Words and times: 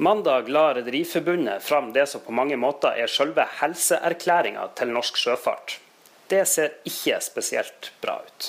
Mandag 0.00 0.48
la 0.48 0.74
Rederiforbundet 0.74 1.62
fram 1.62 1.92
det 1.92 2.06
som 2.06 2.20
på 2.20 2.32
mange 2.32 2.56
måter 2.56 2.94
er 3.02 3.10
selve 3.10 3.42
helseerklæringa 3.58 4.68
til 4.78 4.92
norsk 4.94 5.16
sjøfart. 5.18 5.72
Det 6.30 6.44
ser 6.46 6.76
ikke 6.86 7.16
spesielt 7.24 7.88
bra 7.98 8.14
ut. 8.22 8.46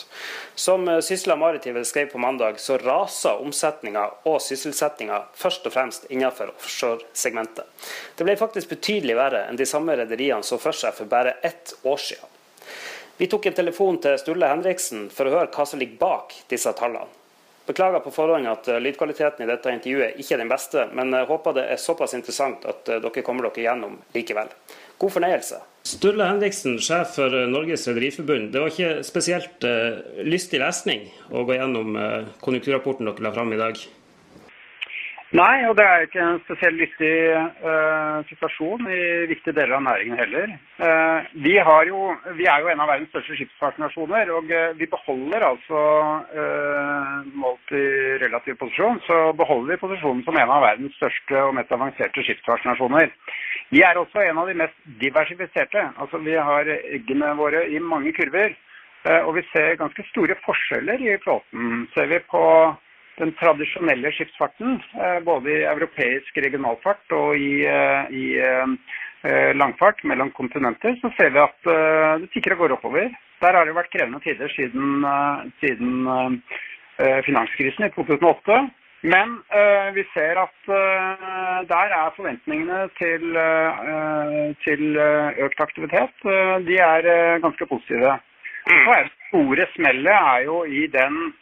Som 0.54 0.86
Sysla 1.02 1.34
Maritime 1.42 1.82
skrev 1.90 2.12
på 2.12 2.22
mandag, 2.22 2.60
så 2.62 2.78
raser 2.78 3.42
omsetninga 3.42 4.06
og 4.30 4.38
sysselsettinga 4.46 5.24
først 5.34 5.66
og 5.66 5.74
fremst 5.74 6.06
innenfor 6.14 6.54
offshoresegmentet. 6.54 7.66
Det 8.14 8.30
ble 8.30 8.38
faktisk 8.38 8.70
betydelig 8.76 9.18
verre 9.18 9.48
enn 9.50 9.58
de 9.58 9.66
samme 9.66 9.98
rederiene 9.98 10.46
så 10.46 10.62
for 10.62 10.78
seg 10.78 10.94
for 11.00 11.10
bare 11.10 11.40
ett 11.42 11.74
år 11.82 11.98
siden. 12.12 12.36
Vi 13.18 13.26
tok 13.26 13.50
en 13.50 13.58
telefon 13.58 13.98
til 14.06 14.22
Sturle 14.22 14.54
Henriksen 14.54 15.10
for 15.10 15.26
å 15.26 15.34
høre 15.40 15.50
hva 15.50 15.66
som 15.66 15.82
ligger 15.82 15.98
bak 15.98 16.44
disse 16.54 16.78
tallene. 16.78 17.10
Beklager 17.70 18.02
på 18.02 18.10
forhånd 18.10 18.50
at 18.50 18.68
eh, 18.68 18.80
lydkvaliteten 18.82 19.46
i 19.46 19.50
dette 19.50 19.70
intervjuet 19.70 20.18
ikke 20.18 20.34
er 20.34 20.42
den 20.42 20.50
beste, 20.50 20.88
men 20.98 21.14
jeg 21.14 21.28
håper 21.30 21.54
det 21.54 21.68
er 21.70 21.82
såpass 21.82 22.16
interessant 22.18 22.64
at 22.66 22.90
eh, 22.90 22.98
dere 23.04 23.22
kommer 23.26 23.46
dere 23.46 23.68
gjennom 23.68 24.00
likevel. 24.16 24.50
God 25.00 25.14
fornøyelse. 25.14 25.60
Sturle 25.86 26.26
Henriksen, 26.32 26.80
sjef 26.82 27.14
for 27.20 27.36
eh, 27.38 27.46
Norges 27.52 27.86
Rederiforbund. 27.86 28.50
Det 28.56 28.64
var 28.64 28.74
ikke 28.74 29.04
spesielt 29.06 29.70
uh, 29.70 30.02
lystig 30.26 30.64
lesning 30.64 31.06
å 31.30 31.46
gå 31.46 31.60
gjennom 31.60 31.94
uh, 31.94 32.34
konjunkturrapporten 32.42 33.06
dere 33.06 33.28
la 33.28 33.36
fram 33.38 33.54
i 33.54 33.62
dag? 33.62 33.86
Nei, 35.30 35.62
og 35.70 35.76
det 35.78 35.84
er 35.86 36.04
ikke 36.08 36.22
en 36.26 36.40
spesielt 36.42 36.80
lystig 36.80 37.10
uh, 37.62 38.26
situasjon 38.32 38.88
i 38.90 39.02
viktige 39.30 39.54
deler 39.54 39.76
av 39.78 39.84
næringen 39.86 40.18
heller. 40.18 40.56
Uh, 40.82 41.28
vi, 41.44 41.54
jo, 41.86 42.00
vi, 42.40 42.48
er 42.50 42.64
jo 42.64 42.72
en 42.72 42.82
av 42.82 42.90
verdens 42.90 43.12
største 43.14 43.38
skipsfartsnasjoner, 43.38 44.32
og 44.34 44.50
uh, 44.50 44.72
vi 44.80 44.88
beholder 44.90 45.46
altså, 45.52 45.84
målt 47.38 47.76
i 47.78 47.86
relativ 48.24 48.58
posisjon, 48.58 48.98
så 49.06 49.20
beholder 49.38 49.76
vi 49.76 49.80
posisjonen 49.84 50.26
som 50.26 50.42
en 50.42 50.56
av 50.56 50.66
verdens 50.66 50.98
største 50.98 51.46
og 51.46 51.54
mest 51.60 51.78
avanserte 51.78 52.26
skipsfartsnasjoner. 52.26 53.14
Vi 53.70 53.86
er 53.86 54.02
også 54.02 54.26
en 54.26 54.42
av 54.42 54.50
de 54.50 54.58
mest 54.58 54.84
diversifiserte. 54.98 55.92
Altså 56.02 56.18
Vi 56.26 56.34
har 56.34 56.74
eggene 56.80 57.36
våre 57.38 57.68
i 57.70 57.78
mange 57.78 58.18
kurver, 58.18 58.58
og 59.28 59.36
vi 59.38 59.46
ser 59.54 59.78
ganske 59.78 60.04
store 60.10 60.36
forskjeller 60.42 61.06
i 61.06 61.18
flåten. 61.22 61.86
Ser 61.94 62.10
vi 62.10 62.18
på 62.34 62.42
den 63.20 63.34
tradisjonelle 63.40 64.12
skipsfarten, 64.16 64.80
eh, 64.96 65.20
både 65.24 65.52
i 65.52 65.68
europeisk 65.68 66.38
regionalfart 66.46 67.16
og 67.16 67.38
i, 67.38 67.66
eh, 67.68 68.12
i 68.16 68.26
eh, 68.40 69.52
langfart 69.60 70.04
mellom 70.08 70.32
kontinenter, 70.32 70.96
så 71.02 71.12
ser 71.18 71.34
vi 71.36 71.42
at 71.44 71.70
det 72.24 72.30
tikker 72.34 72.56
og 72.56 72.64
går 72.64 72.76
oppover. 72.78 73.10
Der 73.44 73.56
har 73.56 73.68
det 73.68 73.76
vært 73.76 73.92
krevende 73.92 74.22
tider 74.24 74.48
siden, 74.54 75.04
siden 75.60 76.40
finanskrisen 77.28 77.84
i 77.84 77.90
2008. 77.96 78.62
Men 79.12 79.36
vi 79.96 80.06
ser 80.14 80.40
at 80.40 80.72
der 81.68 81.96
er 82.00 82.16
forventningene 82.16 82.88
til, 82.96 83.28
til 84.64 85.00
økt 85.48 85.64
aktivitet 85.68 86.28
de 86.68 86.80
er 86.80 87.40
ganske 87.44 87.68
positive. 87.68 88.16
Mm. 88.72 88.84
Så 88.84 88.96
er 88.96 89.04
det 89.04 89.14
store 89.28 89.68
smellet 89.76 90.16
er 90.16 90.48
jo 90.48 90.64
i 90.64 90.88
den 90.96 91.34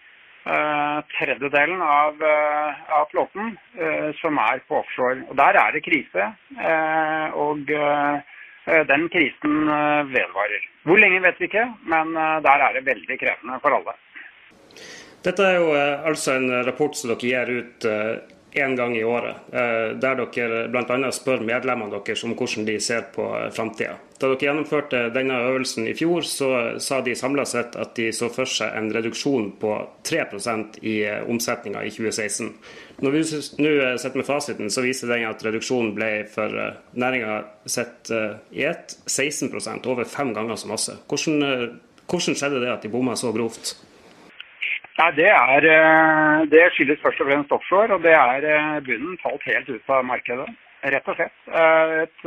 tredjedelen 1.13 1.81
av, 1.81 2.21
uh, 2.21 2.93
av 2.99 3.09
flåten 3.11 3.53
uh, 3.79 4.09
som 4.21 4.39
er 4.41 4.61
på 4.67 4.79
offshore. 4.81 5.25
Og 5.29 5.35
Der 5.39 5.59
er 5.59 5.75
det 5.75 5.83
krise, 5.85 6.29
og 7.37 7.69
den 8.87 9.05
krisen 9.11 9.69
vedvarer. 10.11 10.63
Hvor 10.87 10.99
lenge 10.99 11.21
vet 11.23 11.39
vi 11.39 11.47
ikke, 11.47 11.65
men 11.87 12.13
der 12.43 12.63
er 12.65 12.75
det 12.75 12.85
veldig 12.87 13.17
krevende 13.19 13.59
for 13.63 13.75
alle. 13.77 13.93
Dette 15.23 15.43
er 15.43 15.59
jo 15.59 15.69
altså 16.11 16.35
en 16.37 16.49
rapport 16.67 16.95
som 16.97 17.13
dere 17.13 17.31
gir 17.31 17.53
ut 17.61 17.87
én 18.57 18.75
gang 18.75 18.97
i 18.97 19.03
året, 19.03 19.35
eh, 19.51 19.93
der 20.01 20.19
dere 20.19 20.67
bl.a. 20.71 21.11
spør 21.11 21.43
medlemmene 21.45 21.99
deres 22.05 22.23
om 22.25 22.33
hvordan 22.35 22.65
de 22.67 22.77
ser 22.81 23.07
på 23.13 23.25
eh, 23.37 23.49
framtida. 23.53 23.97
Da 24.17 24.31
dere 24.31 24.47
gjennomførte 24.47 25.01
denne 25.13 25.37
øvelsen 25.49 25.87
i 25.87 25.93
fjor, 25.97 26.25
så 26.25 26.49
sa 26.81 27.01
de 27.05 27.15
samla 27.15 27.45
sett 27.45 27.77
at 27.77 27.95
de 27.95 28.09
så 28.15 28.29
for 28.33 28.49
seg 28.49 28.73
en 28.75 28.89
reduksjon 28.93 29.51
på 29.61 29.73
3% 30.09 30.79
i 30.81 30.97
eh, 31.05 31.23
omsetninga 31.29 31.85
i 31.85 31.93
2016. 31.93 32.53
Når 33.05 33.13
vi 33.13 33.23
nå 33.61 33.73
sitter 34.01 34.17
med 34.17 34.25
fasiten, 34.25 34.71
så 34.73 34.81
viser 34.85 35.11
den 35.13 35.27
at 35.29 35.43
reduksjonen 35.45 35.93
ble 35.97 36.11
for 36.33 36.49
næringa 36.97 37.43
sett 37.69 38.09
i 38.49 38.63
ett 38.65 38.95
16% 39.05 39.85
over 39.85 40.09
fem 40.09 40.33
ganger 40.33 40.57
så 40.57 40.71
masse. 40.71 40.95
Hvordan, 41.05 41.77
hvordan 42.09 42.39
skjedde 42.39 42.63
det 42.63 42.73
at 42.73 42.87
de 42.87 42.89
bomma 42.89 43.13
så 43.13 43.29
grovt? 43.35 43.75
Nei, 44.97 45.11
det, 45.13 45.27
er, 45.29 45.65
eh, 45.69 46.45
det 46.49 46.63
skyldes 46.73 47.01
først 47.03 47.19
og 47.21 47.27
fremst 47.29 47.51
offshore, 47.53 47.93
og 47.93 48.05
det 48.05 48.15
er 48.17 48.45
eh, 48.49 48.77
bunnen 48.85 49.17
falt 49.21 49.43
helt 49.45 49.69
ut 49.69 49.91
av 49.93 50.05
markedet. 50.09 50.47
Rett 50.93 51.09
og 51.11 51.17
slett. 51.17 51.35
Eh, 51.59 51.91
et 52.05 52.25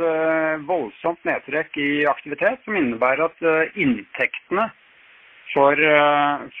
voldsomt 0.67 1.19
nedtrekk 1.27 1.75
i 1.83 2.05
aktivitet 2.07 2.63
som 2.63 2.77
innebærer 2.79 3.27
at 3.27 3.75
inntektene 3.75 4.69
for, 5.51 5.75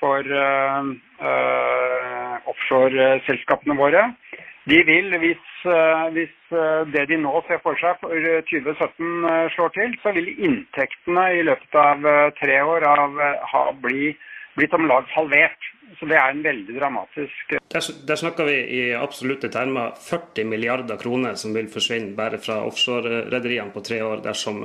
for 0.01 0.27
uh, 0.35 0.81
offshoreselskapene 2.51 3.77
våre 3.79 4.01
de 4.67 4.81
vil, 4.83 5.15
hvis, 5.21 5.45
hvis, 6.11 6.33
det 6.91 7.05
de 7.07 7.21
nå 7.23 7.39
ser 7.47 7.61
for 7.63 7.79
seg 7.79 7.95
for 8.03 8.27
2017 8.49 9.23
slår 9.55 9.71
til, 9.77 9.95
så 10.03 10.11
vil 10.17 10.27
inntektene 10.33 11.23
i 11.37 11.45
løpet 11.47 11.79
av 11.79 12.03
tre 12.41 12.59
år 12.73 12.85
av, 12.89 13.15
ha, 13.53 13.63
bli, 13.79 14.11
blitt 14.55 14.73
om 14.73 14.87
lag 14.87 15.07
halvert. 15.15 15.69
Så 15.99 16.07
det 16.07 16.15
er 16.15 16.31
en 16.31 16.43
veldig 16.43 16.77
dramatisk 16.79 17.49
Der, 17.51 17.83
der 18.07 18.15
snakker 18.15 18.47
vi 18.47 18.53
i 18.77 18.83
absolutte 18.95 19.49
termer 19.51 19.91
40 19.99 20.47
milliarder 20.47 20.97
kroner 20.97 21.35
som 21.35 21.51
vil 21.53 21.67
forsvinne 21.69 22.15
bare 22.15 22.39
fra 22.39 22.61
offshorerederiene 22.63 23.73
på 23.75 23.83
tre 23.83 23.99
år 24.03 24.23
dersom, 24.23 24.63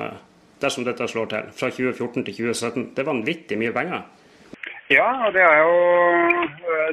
dersom, 0.62 0.86
dette 0.86 1.08
slår 1.10 1.32
til. 1.32 1.50
Fra 1.58 1.70
2014 1.74 2.24
til 2.28 2.38
2017. 2.38 2.86
Det 2.94 3.02
er 3.02 3.10
vanvittig 3.10 3.58
mye 3.58 3.74
penger. 3.74 4.06
Ja, 4.86 5.06
og 5.26 5.34
det 5.34 5.42
er, 5.42 5.56
jo, 5.66 5.74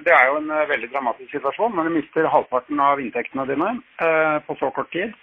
det 0.01 0.13
er 0.17 0.29
jo 0.31 0.37
en 0.41 0.53
veldig 0.73 0.89
dramatisk 0.95 1.29
situasjon. 1.35 1.75
Men 1.77 1.87
du 1.87 1.99
mister 1.99 2.29
halvparten 2.35 2.81
av 2.81 3.01
inntektene 3.01 3.45
dine 3.49 3.75
eh, 4.01 4.37
på 4.47 4.57
så 4.57 4.73
kort 4.73 4.89
tid. 4.95 5.13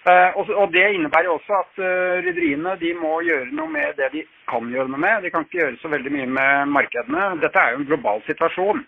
Uh, 0.00 0.32
og, 0.60 0.72
Det 0.72 0.86
innebærer 0.94 1.28
også 1.28 1.52
at 1.60 1.72
uh, 1.84 2.20
rederiene 2.24 2.72
må 2.96 3.18
gjøre 3.20 3.52
noe 3.52 3.68
med 3.68 3.98
det 3.98 4.08
de 4.14 4.22
kan 4.48 4.70
gjøre 4.72 4.88
noe 4.88 5.00
med. 5.00 5.20
De 5.22 5.30
kan 5.30 5.44
ikke 5.44 5.60
gjøre 5.60 5.76
så 5.82 5.90
veldig 5.92 6.12
mye 6.14 6.30
med 6.38 6.72
markedene. 6.72 7.26
Dette 7.42 7.60
er 7.60 7.74
jo 7.74 7.82
en 7.82 7.90
global 7.90 8.22
situasjon. 8.24 8.80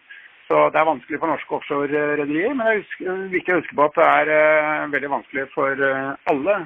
Så 0.49 0.71
Det 0.73 0.79
er 0.81 0.89
vanskelig 0.89 1.19
for 1.21 1.31
norske 1.31 1.55
offshore-rederier. 1.59 2.55
Men 2.57 2.67
det 2.67 3.09
er 3.09 3.29
viktig 3.33 3.53
å 3.53 3.59
huske 3.61 3.77
på 3.77 3.85
at 3.85 3.99
det 4.01 4.09
er 4.41 4.91
veldig 4.93 5.11
vanskelig 5.13 5.45
for 5.53 5.85
alle 6.33 6.57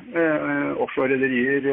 offshore-rederier 0.82 1.68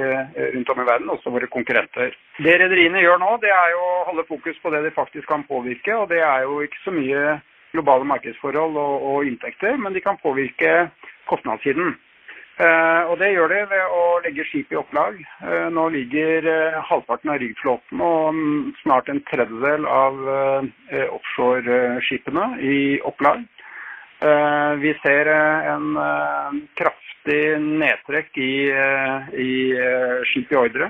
rundt 0.58 0.74
om 0.74 0.82
i 0.84 0.86
verden, 0.90 1.10
også 1.14 1.34
våre 1.34 1.50
konkurrenter. 1.56 2.14
Det 2.38 2.58
rederiene 2.60 3.02
gjør 3.02 3.22
nå, 3.24 3.32
det 3.42 3.54
er 3.56 3.74
jo 3.74 3.82
å 3.88 4.06
holde 4.12 4.28
fokus 4.30 4.60
på 4.62 4.74
det 4.74 4.84
de 4.84 4.94
faktisk 4.94 5.30
kan 5.32 5.46
påvirke. 5.48 5.96
og 5.96 6.10
Det 6.12 6.22
er 6.22 6.46
jo 6.46 6.60
ikke 6.62 6.84
så 6.84 6.94
mye 6.94 7.38
globale 7.74 8.06
markedsforhold 8.06 8.78
og, 8.78 8.96
og 9.10 9.30
inntekter, 9.30 9.78
men 9.78 9.96
de 9.96 10.04
kan 10.04 10.20
påvirke 10.22 10.74
kostnadssiden. 11.32 11.96
Uh, 12.54 13.10
og 13.10 13.18
Det 13.18 13.32
gjør 13.34 13.50
de 13.50 13.62
ved 13.66 13.94
å 13.98 14.02
legge 14.22 14.44
skip 14.46 14.74
i 14.74 14.78
opplag. 14.78 15.16
Uh, 15.42 15.74
nå 15.74 15.88
ligger 15.96 16.46
uh, 16.46 16.84
halvparten 16.86 17.32
av 17.34 17.40
ryggflåten 17.42 18.04
og 18.06 18.28
um, 18.30 18.68
snart 18.84 19.10
en 19.10 19.24
tredjedel 19.26 19.88
av 19.90 20.20
offshoreskipene 21.18 22.46
i 22.62 22.78
opplag. 23.02 23.42
vi 24.80 24.92
ser 25.04 25.28
en 25.28 25.98
kraftig 26.80 27.42
nedtrekk 27.60 28.38
i, 28.40 28.54
i 29.44 29.56
skip 30.30 30.54
i 30.54 30.56
ordre. 30.56 30.88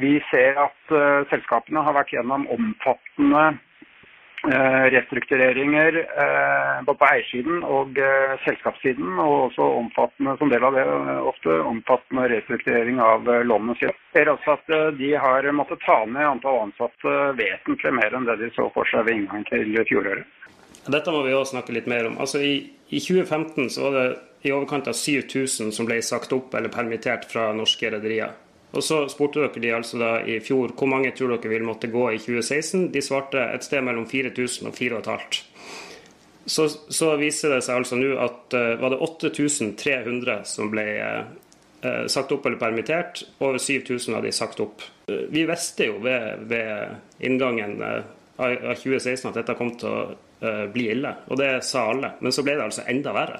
vi 0.00 0.14
ser 0.30 0.58
at 0.58 0.94
selskapene 1.30 1.84
har 1.86 1.94
vært 1.94 2.10
gjennom 2.16 2.48
omfattende 2.50 3.44
restruktureringer 4.94 5.96
eh, 6.02 6.84
både 6.86 6.98
på 7.00 7.08
eiersiden 7.08 7.62
og 7.64 7.98
eh, 7.98 8.34
selskapssiden, 8.44 9.16
og 9.22 9.34
også 9.48 9.68
omfattende 9.80 10.36
som 10.40 10.52
del 10.52 10.66
av 10.68 10.76
det 10.76 10.84
ofte 11.32 11.58
omfattende 11.72 12.28
restrukturering 12.34 13.00
av 13.00 13.28
lånene 13.46 13.76
sine. 13.80 13.96
Ser 14.14 14.30
også 14.32 14.58
at 14.58 14.74
de 14.98 15.10
har 15.18 15.48
måttet 15.56 15.82
ta 15.86 16.00
ned 16.06 16.28
antall 16.28 16.66
ansatte 16.68 17.16
vesentlig 17.40 17.94
mer 17.96 18.14
enn 18.14 18.28
det 18.28 18.38
de 18.44 18.52
så 18.54 18.68
for 18.76 18.88
seg 18.90 19.08
ved 19.08 19.22
inngang 19.22 19.46
til 19.50 19.74
fjoråret. 19.88 20.28
Dette 20.84 21.12
må 21.12 21.22
vi 21.24 21.32
også 21.32 21.56
snakke 21.56 21.72
litt 21.72 21.88
mer 21.88 22.10
om. 22.10 22.18
Altså 22.20 22.42
I, 22.44 22.54
i 22.92 23.00
2015 23.00 23.70
så 23.72 23.88
var 23.88 23.96
det 23.96 24.08
i 24.44 24.52
overkant 24.52 24.88
av 24.90 24.96
7000 24.98 25.72
som 25.72 25.88
ble 25.88 26.02
sagt 26.04 26.32
opp 26.36 26.52
eller 26.54 26.72
permittert 26.72 27.24
fra 27.30 27.48
norske 27.56 27.88
rederier. 27.94 28.34
Og 28.74 28.82
så 28.82 29.04
spurte 29.10 29.44
dere 29.44 29.62
de 29.62 29.72
altså 29.76 30.00
da 30.00 30.10
i 30.26 30.40
fjor 30.42 30.74
hvor 30.74 30.90
mange 30.90 31.12
tror 31.16 31.34
dere 31.36 31.52
vil 31.52 31.66
måtte 31.66 31.90
gå 31.92 32.08
i 32.12 32.20
2016. 32.20 32.88
De 32.94 33.02
svarte 33.04 33.42
et 33.54 33.66
sted 33.66 33.84
mellom 33.86 34.06
4000 34.10 34.70
og 34.70 34.76
4500. 34.76 35.44
Så, 36.46 36.68
så 36.92 37.14
viser 37.16 37.54
det 37.54 37.62
seg 37.64 37.80
altså 37.80 37.96
nå 37.96 38.10
at 38.20 38.56
uh, 38.56 38.74
var 38.82 38.92
det 38.92 39.00
8300 39.00 40.42
som 40.48 40.68
ble 40.72 40.84
uh, 41.00 42.04
sagt 42.10 42.34
opp 42.36 42.44
eller 42.44 42.60
permittert. 42.60 43.22
Over 43.38 43.62
7000 43.62 44.18
av 44.18 44.26
de 44.26 44.34
sagt 44.34 44.60
opp. 44.60 44.84
Uh, 45.08 45.24
vi 45.32 45.46
visste 45.48 45.88
jo 45.88 46.02
ved, 46.04 46.44
ved 46.50 47.24
inngangen 47.24 47.78
av 47.84 48.10
2016 48.36 49.30
at 49.30 49.38
dette 49.38 49.56
kom 49.56 49.72
til 49.78 49.88
å 49.88 50.04
bli 50.74 50.88
ille, 50.92 51.08
og 51.30 51.38
det 51.38 51.62
sa 51.64 51.86
alle. 51.92 52.10
Men 52.20 52.34
så 52.34 52.42
ble 52.44 52.56
det 52.58 52.64
altså 52.66 52.82
enda 52.90 53.12
verre. 53.14 53.38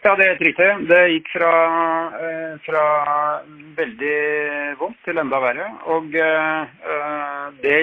Ja, 0.00 0.14
det 0.16 0.24
er 0.24 0.30
helt 0.32 0.46
riktig. 0.46 0.66
Det 0.88 0.98
gikk 1.12 1.26
fra, 1.34 1.48
fra 2.64 2.84
veldig 3.76 4.20
vondt 4.80 4.96
til 5.04 5.20
enda 5.20 5.40
verre. 5.42 5.66
Og 5.92 6.06
det, 7.60 7.80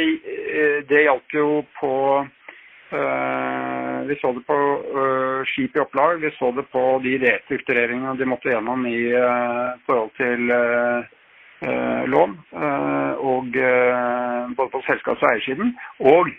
det 0.89 1.01
gjaldt 1.03 1.35
jo 1.37 1.49
på 1.77 1.91
vi 4.07 4.15
så 4.21 4.31
det 4.33 4.41
på 4.47 4.57
skip 5.51 5.75
i 5.75 5.81
opplag, 5.83 6.21
vi 6.23 6.31
så 6.39 6.49
det 6.55 6.63
på 6.71 6.85
de 7.03 7.17
restruktureringene 7.21 8.15
de 8.17 8.27
måtte 8.31 8.49
gjennom 8.49 8.87
i 8.89 9.01
forhold 9.85 10.13
til 10.17 10.49
lån. 12.15 12.33
Og 13.35 13.51
både 14.57 14.73
på 14.73 14.81
selskaps- 14.87 15.21
og 15.21 15.29
eiersiden. 15.35 15.75
Og 15.99 16.33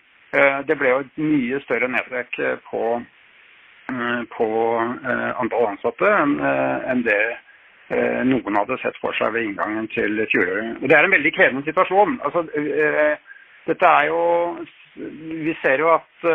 det 0.67 0.79
ble 0.81 0.91
jo 0.91 1.05
et 1.05 1.23
mye 1.23 1.63
større 1.69 1.93
nedtrekk 1.93 2.41
på 2.67 2.83
Eh, 2.97 3.18
på 4.37 4.49
eh, 5.11 5.41
antall 5.41 5.67
ansatte 5.73 6.09
eh, 6.09 6.91
enn 6.93 7.05
det 7.07 7.21
noen 8.29 8.57
hadde 8.59 8.77
sett 8.83 8.99
for 9.01 9.17
seg 9.17 9.31
ved 9.33 9.47
inngangen 9.47 9.87
til 9.89 10.19
fjoråret. 10.29 10.83
Det 10.85 10.93
er 10.93 11.07
en 11.07 11.15
veldig 11.15 11.31
krevende 11.33 11.65
situasjon. 11.65 12.19
Altså, 12.21 12.43
dette 13.65 13.93
er 14.01 14.11
jo 14.11 14.19
Vi 15.41 15.55
ser 15.63 15.81
jo 15.81 15.89
at 15.95 16.27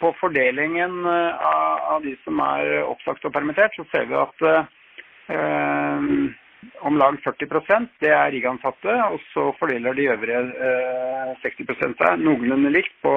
på 0.00 0.14
fordelingen 0.16 1.04
av 1.04 2.00
de 2.00 2.14
som 2.24 2.40
er 2.46 2.78
oppsagt 2.86 3.28
og 3.28 3.34
permittert, 3.36 3.76
så 3.76 3.84
ser 3.90 4.08
vi 4.08 4.16
at 4.16 4.46
om 6.86 6.98
lag 7.00 7.18
40% 7.24 8.00
det 8.02 8.12
er 8.12 8.32
riggansatte, 8.34 8.94
og 9.10 9.20
så 9.32 9.48
fordeler 9.60 9.96
de 9.96 10.08
øvrige 10.12 10.40
60 11.42 11.70
seg 11.98 12.22
noenlunde 12.22 12.72
likt 12.74 12.94
på 13.04 13.14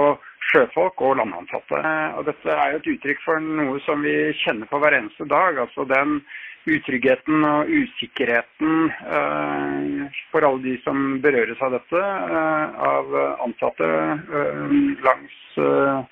sjøfolk 0.49 1.01
og 1.05 1.17
landansatte. 1.19 1.81
Og 2.19 2.27
dette 2.29 2.53
er 2.53 2.73
jo 2.73 2.81
et 2.81 2.91
uttrykk 2.95 3.25
for 3.25 3.41
noe 3.43 3.81
som 3.85 4.05
vi 4.05 4.15
kjenner 4.43 4.69
på 4.69 4.79
hver 4.81 4.97
eneste 4.97 5.27
dag. 5.29 5.59
Altså 5.61 5.85
den 5.89 6.21
utryggheten 6.69 7.45
og 7.47 7.69
usikkerheten 7.71 8.89
eh, 8.91 10.17
for 10.33 10.45
alle 10.45 10.63
de 10.65 10.75
som 10.83 11.19
berøres 11.23 11.61
av 11.65 11.77
dette, 11.77 12.01
eh, 12.01 12.81
av 12.89 13.15
ansatte 13.45 13.87
uh, 13.87 14.73
langs 15.05 15.37
Eh, 15.59 16.03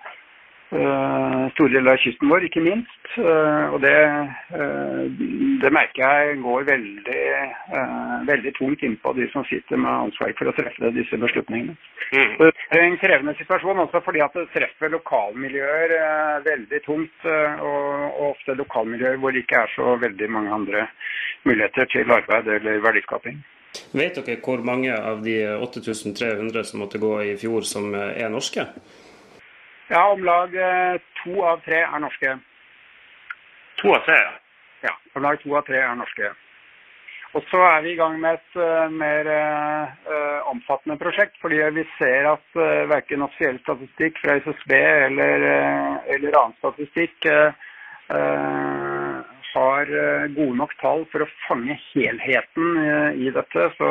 store 0.67 1.71
deler 1.71 1.93
av 1.93 2.01
kysten 2.01 2.29
vår, 2.31 2.45
ikke 2.47 2.63
minst. 2.63 3.05
Eh, 3.15 3.73
og 3.73 3.79
det, 3.81 3.95
eh, 4.59 5.03
det 5.61 5.71
merker 5.73 6.03
jeg 6.03 6.41
går 6.43 6.67
veldig, 6.67 7.23
veldig 8.27 8.53
tungt 8.57 8.83
innpå 8.83 9.13
de 9.15 9.29
som 9.31 9.45
sitter 9.47 9.79
med 9.79 9.91
ansvar 9.91 10.33
for 10.37 10.51
å 10.51 10.55
treffe 10.57 10.91
disse 10.95 11.17
beslutningene. 11.17 11.77
Mm. 12.11 12.35
Det 12.37 12.79
er 12.79 12.83
en 12.83 12.99
krevende 12.99 13.35
situasjon 13.39 13.79
også 13.85 14.03
fordi 14.03 14.21
at 14.23 14.35
det 14.35 14.47
treffer 14.53 14.91
lokalmiljøer 14.91 15.95
veldig 16.45 16.83
tungt. 16.85 17.25
Og, 17.27 17.95
ofte 18.27 18.55
lokalmiljøer 18.57 19.17
hvor 19.21 19.31
det 19.31 19.45
ikke 19.45 19.61
er 19.63 19.71
så 19.75 19.95
veldig 20.01 20.29
mange 20.29 20.51
andre 20.51 20.87
muligheter 21.47 21.87
til 21.91 22.11
arbeid 22.11 22.47
eller 22.47 22.81
verdiskaping. 22.83 23.39
Vet 23.95 24.17
dere 24.17 24.39
hvor 24.43 24.63
mange 24.65 24.93
av 24.95 25.23
de 25.23 25.37
8300 25.63 26.63
som 26.67 26.81
måtte 26.83 26.99
gå 26.99 27.13
i 27.23 27.35
fjor, 27.39 27.63
som 27.67 27.93
er 27.95 28.29
norske? 28.33 28.65
Ja, 29.87 30.07
om 30.11 30.23
lag 30.23 30.55
eh, 30.55 31.01
to 31.23 31.43
av 31.47 31.61
tre 31.63 31.79
er 31.85 31.99
norske. 32.03 32.33
To 33.79 33.93
av 33.95 34.03
tre? 34.03 34.19
Ja, 34.83 34.91
om 35.15 35.23
lag 35.23 35.39
to 35.39 35.55
av 35.55 35.63
tre 35.67 35.79
er 35.79 35.95
norske. 35.95 36.33
Og 37.35 37.43
så 37.51 37.59
er 37.67 37.81
vi 37.85 37.93
i 37.93 37.99
gang 37.99 38.15
med 38.19 38.37
et 38.37 38.57
uh, 38.59 38.87
mer 38.91 39.27
uh, 39.27 40.47
omfattende 40.49 40.97
prosjekt, 40.99 41.35
fordi 41.43 41.59
vi 41.75 41.83
ser 41.97 42.27
at 42.31 42.45
uh, 42.55 42.87
verken 42.89 43.25
offisiell 43.25 43.59
statistikk 43.61 44.19
fra 44.23 44.37
SSB 44.41 44.73
eller, 44.79 45.47
eller 46.15 46.39
annen 46.39 46.55
statistikk 46.61 47.27
har 49.57 49.89
gode 50.31 50.55
nok 50.55 50.73
tall 50.79 51.01
for 51.11 51.25
å 51.25 51.27
fange 51.47 51.75
helheten 51.89 52.77
i 53.19 53.27
dette. 53.35 53.65
Så 53.75 53.89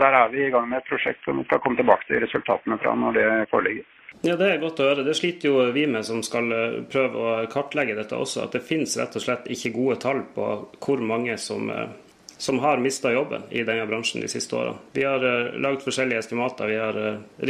der 0.00 0.16
er 0.22 0.30
vi 0.32 0.46
i 0.46 0.50
gang 0.54 0.70
med 0.70 0.78
et 0.78 0.88
prosjekt 0.88 1.20
som 1.26 1.36
vi 1.36 1.44
skal 1.44 1.60
komme 1.60 1.76
tilbake 1.76 2.08
til 2.08 2.22
resultatene 2.24 2.78
fra 2.80 2.94
når 2.96 3.18
det 3.18 3.26
foreligger. 3.50 3.84
Ja, 4.22 4.34
Det 4.36 4.48
er 4.50 4.58
godt 4.58 4.80
å 4.82 4.88
høre. 4.88 5.04
Det 5.06 5.14
sliter 5.14 5.52
jo 5.52 5.62
vi 5.74 5.84
med 5.86 6.06
som 6.06 6.24
skal 6.26 6.50
eh, 6.50 6.80
prøve 6.90 7.22
å 7.22 7.46
kartlegge 7.52 7.94
dette 7.94 8.18
også. 8.18 8.48
At 8.48 8.56
det 8.56 8.64
finnes 8.66 8.96
rett 8.98 9.14
og 9.14 9.22
slett 9.22 9.46
ikke 9.54 9.74
gode 9.76 9.98
tall 10.02 10.24
på 10.34 10.48
hvor 10.82 11.02
mange 11.06 11.36
som, 11.38 11.70
eh, 11.70 11.92
som 12.34 12.58
har 12.64 12.82
mista 12.82 13.12
jobben 13.14 13.46
i 13.54 13.62
denne 13.62 13.86
bransjen 13.86 14.24
de 14.24 14.30
siste 14.30 14.58
årene. 14.58 14.82
Vi 14.94 15.06
har 15.06 15.22
uh, 15.22 15.54
lagd 15.58 15.82
forskjellige 15.86 16.22
estimater. 16.22 16.70
Vi 16.70 16.78
har 16.78 16.98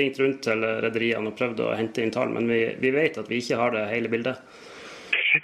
ringt 0.01 0.21
rundt 0.21 0.41
til 0.45 0.65
rederiene 0.65 1.29
og 1.29 1.37
prøvd 1.37 1.65
å 1.65 1.75
hente 1.77 2.05
inn 2.05 2.13
tall, 2.13 2.33
men 2.33 2.49
vi, 2.49 2.63
vi 2.81 2.93
vet 2.93 3.21
at 3.21 3.29
vi 3.29 3.41
ikke 3.43 3.61
har 3.61 3.77
det 3.77 3.89
hele 3.93 4.13
bildet. 4.13 4.41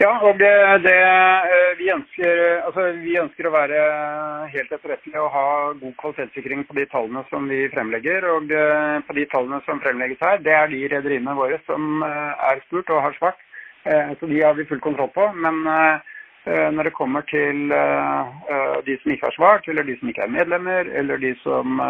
Ja, 0.00 0.10
og 0.26 0.38
det, 0.40 0.50
eh, 0.90 1.72
vi, 1.78 1.90
ønsker, 1.92 2.38
altså, 2.66 2.86
vi, 3.02 3.14
ønsker, 3.20 3.46
å 3.46 3.52
være 3.54 3.82
helt 4.50 4.72
etterrettelige 4.72 5.20
og 5.22 5.34
ha 5.34 5.48
god 5.78 5.94
kvalitetssikring 6.00 6.64
på 6.66 6.76
de 6.78 6.86
tallene 6.90 7.22
som 7.28 7.46
vi 7.50 7.60
fremlegger. 7.70 8.26
Og 8.32 8.50
eh, 8.50 8.96
på 9.06 9.16
de 9.18 9.26
tallene 9.30 9.60
som 9.66 9.82
fremlegges 9.84 10.22
her, 10.24 10.40
det 10.42 10.56
er 10.56 10.72
de 10.72 10.80
rederiene 10.96 11.36
våre 11.38 11.60
som 11.68 12.02
eh, 12.06 12.32
er 12.50 12.64
spurt 12.64 12.90
og 12.90 13.04
har 13.06 13.18
svart. 13.20 13.40
Så 13.84 14.24
de 14.30 14.38
har 14.40 14.54
vi 14.56 14.64
full 14.64 14.80
kontroll 14.80 15.10
på. 15.12 15.26
Men 15.44 15.58
når 16.72 16.86
det 16.88 16.92
kommer 16.96 17.20
til 17.28 17.66
de 17.68 18.94
som 19.02 19.12
ikke 19.12 19.26
har 19.26 19.34
svart, 19.36 19.66
eller 19.68 19.84
de 19.84 19.98
som 19.98 20.08
ikke 20.08 20.24
er 20.24 20.32
medlemmer, 20.32 20.88
eller 20.88 21.20
de 21.20 21.34
som 21.42 21.82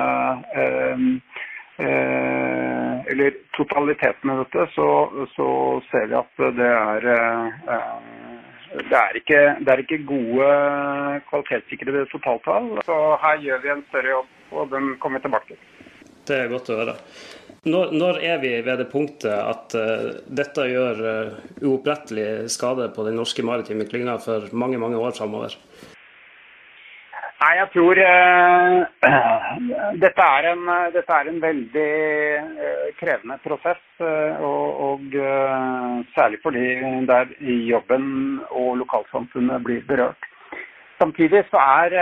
eller 1.78 3.34
totaliteten 3.56 4.30
i 4.30 4.36
dette, 4.42 4.66
så, 4.74 4.88
så, 5.34 5.48
ser 5.90 6.06
vi 6.10 6.16
at 6.18 6.42
det 6.58 6.70
er 6.70 7.08
eh, 7.14 7.46
det 8.74 8.98
er, 8.98 9.18
ikke, 9.20 9.40
det 9.62 9.70
er 9.70 9.82
ikke 9.84 10.00
gode 10.08 10.48
kvalitetssikrede 11.28 12.08
totaltall. 12.10 12.72
Så 12.86 12.96
her 13.22 13.42
gjør 13.44 13.62
vi 13.62 13.70
en 13.70 13.84
større 13.90 14.10
jobb, 14.16 14.32
og 14.50 14.72
den 14.72 14.88
kommer 15.02 15.20
vi 15.20 15.26
tilbake 15.28 15.52
til. 15.52 15.60
Det 16.26 16.38
er 16.40 16.50
godt 16.50 16.70
å 16.72 16.78
høre. 16.80 16.96
Når, 17.64 17.94
når 17.96 18.18
er 18.26 18.40
vi 18.42 18.50
ved 18.66 18.80
det 18.82 18.88
punktet 18.90 19.32
at 19.32 19.76
uh, 19.78 20.10
dette 20.40 20.66
gjør 20.68 21.00
uh, 21.00 21.38
uopprettelig 21.64 22.50
skade 22.52 22.90
på 22.96 23.06
den 23.06 23.16
norske 23.20 23.44
maritime 23.46 23.86
klynga 23.88 24.18
for 24.20 24.50
mange, 24.52 24.80
mange 24.80 24.98
år 25.00 25.14
framover? 25.16 25.54
Nei, 27.44 27.56
jeg 27.58 27.68
tror 27.74 27.98
uh, 28.00 28.84
dette, 30.04 30.26
er 30.36 30.46
en, 30.48 30.68
dette, 30.94 31.12
er 31.12 31.28
en, 31.28 31.40
veldig 31.42 31.88
uh, 32.40 32.86
krevende 32.96 33.36
prosess. 33.44 33.82
Uh, 34.00 34.40
og 34.88 35.16
særlig 36.14 36.38
fordi 36.42 36.62
der 37.10 37.28
jobben 37.68 38.06
og 38.48 38.78
lokalsamfunnet 38.80 39.64
blir 39.66 39.84
berørt. 39.88 40.28
Samtidig 40.98 41.42
så 41.50 41.60
er 41.60 41.94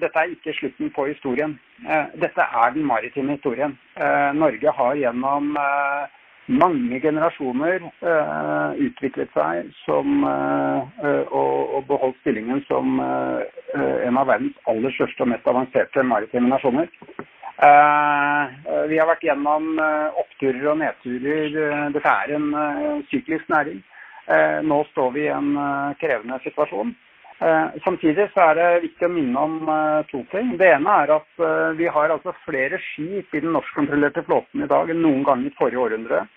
dette 0.00 0.22
er 0.22 0.32
ikke 0.32 0.54
slutten 0.56 0.90
på 0.96 1.04
historien. 1.10 1.58
dette 2.22 2.40
er 2.62 2.70
den 2.74 2.86
maritime 2.86 3.36
historien. 3.36 3.74
Norge 4.34 4.72
har 4.78 4.94
gjennom 5.02 5.58
mange 6.48 7.00
generasjoner 7.00 7.82
uh, 7.84 8.72
utviklet 8.80 9.32
seg 9.36 9.68
som, 9.84 10.22
uh, 10.24 10.80
og, 11.28 11.74
og, 11.76 11.82
beholdt 11.90 12.16
stillingen 12.22 12.62
som 12.68 12.98
uh, 13.00 13.44
en 13.76 14.16
av 14.16 14.30
verdens 14.30 14.56
aller 14.70 14.94
største 14.96 15.26
og 15.26 15.32
mest 15.34 15.50
avanserte 15.50 16.04
maritime 16.04 16.48
nasjoner. 16.48 16.88
vi 18.88 18.98
har 18.98 19.08
vært 19.08 19.24
gjennom 19.26 19.80
oppturer 20.20 20.68
og 20.70 20.76
nedturer. 20.78 21.56
dette 21.90 22.12
er 22.12 22.34
en 22.36 23.02
syklisk 23.10 23.48
næring. 23.50 23.82
nå 24.62 24.78
står 24.92 25.10
vi 25.10 25.24
i 25.24 25.32
en 25.34 25.50
krevende 25.98 26.38
situasjon. 26.44 26.94
Samtidig 27.84 28.28
så 28.30 28.46
er 28.46 28.54
det 28.54 28.68
viktig 28.86 29.06
å 29.08 29.10
minne 29.10 29.42
om 29.42 29.58
to 30.10 30.22
ting. 30.30 30.54
Det 30.56 30.70
ene 30.70 30.94
er 31.02 31.16
at 31.18 31.44
vi 31.76 31.90
har 31.90 32.14
altså 32.14 32.32
flere 32.46 32.78
skip 32.92 33.34
i 33.34 33.42
den 33.42 33.52
norskkontrollerte 33.52 34.22
flåten 34.22 34.62
i 34.62 34.70
dag 34.70 34.90
enn 34.94 35.02
noen 35.02 35.26
gang 35.26 35.42
i 35.42 35.54
forrige 35.58 35.82
århundre. 35.82 36.28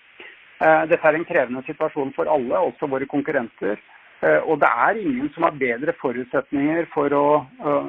Eh, 0.62 0.84
dette 0.90 1.08
er 1.08 1.18
en 1.18 1.26
krevende 1.26 1.64
situasjon 1.66 2.14
for 2.16 2.30
alle, 2.30 2.60
også 2.70 2.86
våre 2.90 3.08
konkurrenter. 3.10 3.80
Eh, 4.22 4.40
og 4.46 4.60
det 4.62 4.70
er 4.86 5.00
ingen 5.00 5.32
som 5.34 5.48
har 5.48 5.58
bedre 5.58 5.94
forutsetninger 5.98 6.86
for 6.94 7.10
å, 7.18 7.26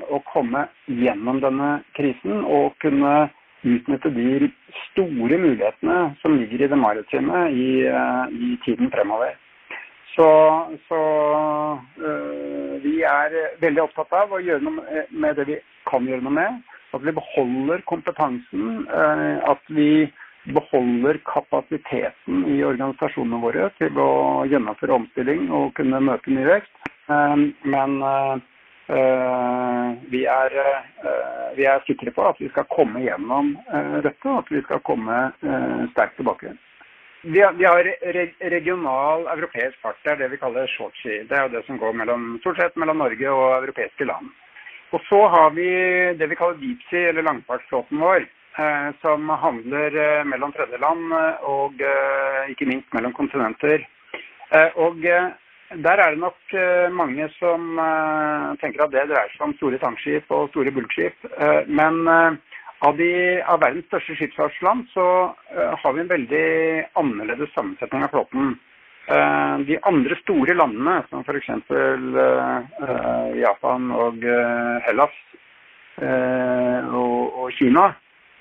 å 0.10 0.20
komme 0.32 0.66
gjennom 0.90 1.44
denne 1.44 1.76
krisen 1.98 2.42
og 2.42 2.74
kunne 2.82 3.30
utnytte 3.64 4.12
de 4.12 4.50
store 4.90 5.38
mulighetene 5.40 6.00
som 6.22 6.36
ligger 6.40 6.66
i 6.66 6.70
det 6.72 6.80
maritime 6.80 7.46
i, 7.54 7.70
eh, 7.88 8.26
i 8.34 8.58
tiden 8.66 8.92
fremover. 8.92 9.38
Så, 10.16 10.28
så 10.88 11.00
øh, 11.98 12.84
vi 12.84 13.00
er 13.02 13.34
veldig 13.62 13.82
opptatt 13.88 14.14
av 14.14 14.34
å 14.34 14.42
gjøre 14.44 14.62
noe 14.62 15.06
med 15.10 15.40
det 15.40 15.48
vi 15.50 15.58
kan 15.90 16.06
gjøre 16.06 16.26
noe 16.26 16.38
med. 16.38 16.60
At 16.94 17.02
vi 17.02 17.16
beholder 17.18 17.82
kompetansen. 17.90 18.84
Øh, 18.86 19.38
at 19.50 19.64
vi 19.74 20.12
beholder 20.44 21.20
kapasiteten 21.26 22.46
i 22.52 22.64
organisasjonene 22.68 23.40
våre 23.44 23.70
til 23.80 24.00
å 24.00 24.10
gjennomføre 24.50 24.98
omstilling 24.98 25.48
og 25.54 25.72
kunne 25.78 26.02
møte 26.04 26.34
ny 26.34 26.44
vekst. 26.48 26.74
Eh, 27.12 27.46
men 27.76 27.96
eh, 28.04 28.44
vi 30.12 30.26
er, 30.28 30.58
eh, 30.60 31.48
vi 31.56 31.68
er 31.70 31.88
sikre 31.88 32.12
på 32.12 32.28
at 32.28 32.44
vi 32.44 32.52
skal 32.52 32.68
komme 32.74 33.06
gjennom 33.06 33.56
dette, 34.04 34.28
og 34.28 34.44
at 34.44 34.52
vi 34.52 34.62
skal 34.68 34.84
komme 34.84 35.24
sterkt 35.94 36.20
tilbake. 36.20 36.56
vi 37.24 37.40
har, 37.40 37.88
regional 38.52 39.28
europeisk 39.38 39.80
fart. 39.82 40.00
Det 40.04 40.12
er 40.12 40.18
det 40.18 40.32
vi 40.32 40.38
kaller 40.38 40.68
shortski. 40.68 41.24
Det 41.30 41.38
er 41.38 41.48
jo 41.48 41.56
det 41.56 41.66
som 41.66 41.78
går 41.80 41.94
mellom, 41.94 42.38
stort 42.42 42.58
sett 42.60 42.76
mellom 42.76 42.98
Norge 42.98 43.30
og 43.32 43.64
europeiske 43.64 44.06
land. 44.06 44.28
Og 44.92 45.02
så 45.08 45.28
har 45.28 45.52
vi 45.56 45.70
det 46.20 46.28
vi 46.30 46.36
kaller 46.36 46.60
deepsea, 46.60 47.10
eller 47.10 47.24
langfartsflåten 47.24 47.98
vår. 47.98 48.28
Eh, 48.58 48.90
som 49.02 49.30
handler 49.30 49.96
eh, 49.98 50.24
mellom 50.30 50.52
tredjeland 50.54 51.14
og 51.50 51.80
eh, 51.82 52.52
ikke 52.54 52.68
minst 52.70 52.92
mellom 52.94 53.14
kontinenter. 53.18 53.82
Og 54.78 55.00
der 55.02 55.98
er 55.98 56.12
det 56.14 56.20
nok 56.22 56.54
mange 56.94 57.26
som 57.40 57.80
tenker 58.62 58.84
at 58.84 58.92
det 58.94 59.08
dreier 59.10 59.32
seg 59.34 59.48
om 59.48 59.56
store 59.58 59.80
tankskip 59.82 60.30
og 60.30 60.52
store 60.52 60.70
bulkskip. 60.76 61.26
men 61.66 62.06
av, 62.06 63.00
de, 63.00 63.42
av, 63.42 63.58
verdens 63.64 63.88
største 63.90 64.14
skipsfartsland 64.20 64.86
så 64.94 65.08
har 65.82 65.96
vi 65.96 66.04
en 66.04 66.12
veldig 66.12 66.52
annerledes 67.02 67.50
sammensetning 67.56 68.06
av 68.06 68.14
flåten. 68.14 68.54
de 69.66 69.80
andre 69.90 70.20
store 70.22 70.54
landene, 70.54 71.02
som 71.10 71.26
f.eks. 71.26 71.50
Japan 73.42 73.90
og 73.90 74.22
Hellas 74.86 75.18
og, 75.98 77.42
og 77.42 77.50
Kina, 77.58 77.90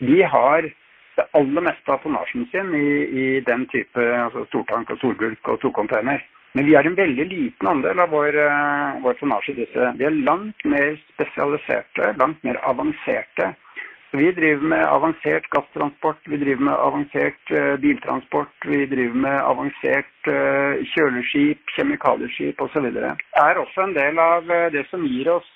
de 0.02 0.22
har 0.22 0.68
det 1.16 1.24
aller 1.36 1.64
meste 1.68 1.92
av 1.92 2.00
tonnasjen 2.02 2.46
sin 2.50 2.74
i, 2.74 2.86
i 3.22 3.26
den 3.46 3.66
type 3.72 4.04
altså 4.26 4.46
stortank 4.48 4.90
og 4.90 5.00
storgulk 5.02 5.50
og 5.52 5.60
storcontainer. 5.60 6.22
Men 6.52 6.66
vi 6.68 6.74
har 6.76 6.84
en 6.84 6.96
veldig 6.96 7.26
liten 7.30 7.68
andel 7.68 8.00
av 8.04 8.12
vår, 8.12 8.36
uh, 8.36 9.00
vår 9.04 9.16
tonnasje 9.20 9.54
i 9.54 9.60
disse. 9.62 9.92
Vi 9.96 10.04
er 10.08 10.22
langt 10.28 10.64
mer 10.68 10.96
spesialiserte, 11.14 12.12
langt 12.20 12.42
mer 12.44 12.58
avanserte. 12.68 13.52
Så 14.10 14.20
vi 14.20 14.28
driver 14.36 14.66
med 14.74 14.82
avansert 14.84 15.46
gasstransport, 15.54 16.20
vi 16.28 16.36
driver 16.42 16.66
med 16.68 16.76
avansert 16.88 17.54
uh, 17.56 17.78
biltransport, 17.80 18.52
vi 18.68 18.82
driver 18.90 19.16
med 19.24 19.38
avansert 19.40 20.28
uh, 20.28 20.76
kjøleskip, 20.92 21.72
kjemikalieskip 21.78 22.60
osv. 22.60 22.90
Det 22.92 23.14
er 23.46 23.62
også 23.64 23.86
en 23.86 23.96
del 23.96 24.20
av 24.20 24.52
det 24.76 24.84
som 24.90 25.08
gir 25.08 25.32
oss 25.38 25.50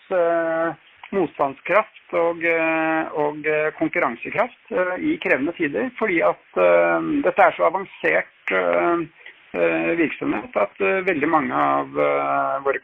motstandskraft 1.14 2.14
og, 2.18 2.44
eh, 2.44 3.12
og, 3.12 3.46
eh, 3.46 3.70
konkurransekraft 3.78 4.72
eh, 4.72 4.94
i 5.10 5.16
krevende 5.22 5.52
tider. 5.56 5.90
Fordi 5.98 6.20
at 6.22 6.60
dette 7.24 7.42
er 7.42 7.56
så 7.56 7.66
avansert 7.68 8.32
virksomhet 9.96 10.56
at 10.60 10.80
veldig 11.06 11.28
mange 11.28 11.54
av 11.56 11.94
våre 12.66 12.80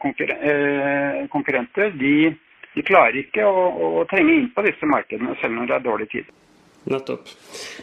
konkurrenter 1.29 1.93
de, 1.99 2.33
de 2.73 2.85
klarer 2.85 3.19
ikke 3.21 3.45
å, 3.45 3.67
å, 4.01 4.05
trenge 4.09 4.33
inn 4.33 4.49
på 4.55 4.65
disse 4.65 4.89
markedene 4.89 5.35
selv 5.41 5.53
når 5.59 5.69
det 5.69 5.75
er 5.77 5.85
dårlig 5.85 6.09
tid. 6.11 6.31
Nettopp. 6.83 7.29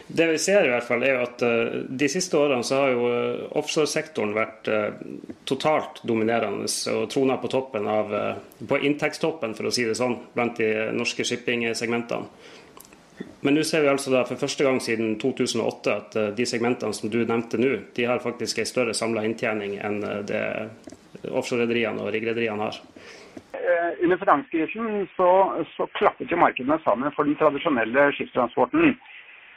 Det 0.07 0.27
vi 0.27 0.37
ser 0.37 0.65
i 0.65 0.69
hvert 0.69 0.85
fall 0.85 1.03
er 1.03 1.23
at 1.23 1.41
uh, 1.41 1.81
De 1.89 2.09
siste 2.11 2.37
årene 2.37 2.65
så 2.65 2.83
har 2.83 2.91
jo 2.93 3.07
uh, 3.09 3.43
offshoresektoren 3.57 4.35
vært 4.37 4.69
uh, 4.69 4.93
totalt 5.49 6.03
dominerende 6.05 6.69
og 6.93 7.07
trona 7.09 7.39
på 7.41 7.49
toppen 7.51 7.87
av, 7.89 8.13
på 8.67 8.79
inntektstoppen, 8.85 9.55
for 9.57 9.69
å 9.69 9.73
si 9.73 9.87
det 9.87 9.97
sånn, 9.97 10.19
blant 10.35 10.61
de 10.61 10.91
norske 10.93 11.25
shipping-segmentene. 11.25 12.29
Men 13.41 13.57
nå 13.57 13.63
ser 13.65 13.81
vi 13.81 13.89
altså 13.89 14.13
da 14.13 14.21
for 14.25 14.37
første 14.37 14.65
gang 14.65 14.77
siden 14.81 15.15
2008 15.21 15.93
at 15.93 16.15
de 16.37 16.45
segmentene 16.49 16.93
som 16.93 17.09
du 17.09 17.19
nevnte 17.19 17.57
nå, 17.61 17.71
de 17.97 18.05
har 18.05 18.21
faktisk 18.21 18.61
en 18.61 18.69
større 18.69 18.93
samla 18.97 19.23
inntjening 19.25 19.75
enn 19.81 19.99
det 20.29 20.41
offshorerederiene 21.29 22.05
og 22.05 22.13
riggrederiene 22.13 22.69
har. 22.69 22.79
Eh, 23.81 24.03
under 24.03 24.17
finanskrisen 24.17 25.07
så, 25.15 25.29
så 25.75 25.87
klappet 25.97 26.31
jo 26.31 26.37
markedene 26.37 26.77
sammen 26.85 27.13
for 27.15 27.25
den 27.25 27.37
tradisjonelle 27.39 28.11
skipstransporten. 28.13 28.93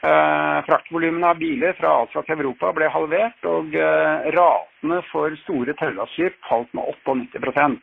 Eh, 0.04 0.58
fraktvolumene 0.68 1.30
av 1.32 1.38
biler 1.40 1.76
fra 1.78 1.92
Asia 2.02 2.22
til 2.24 2.40
Europa 2.40 2.72
ble 2.76 2.88
halvert, 2.92 3.46
og 3.48 3.76
eh, 3.76 4.30
ratene 4.36 5.00
for 5.10 5.36
store 5.44 5.76
tørrlastskip 5.80 6.36
falt 6.48 6.72
med 6.76 6.92
98% 7.04 7.78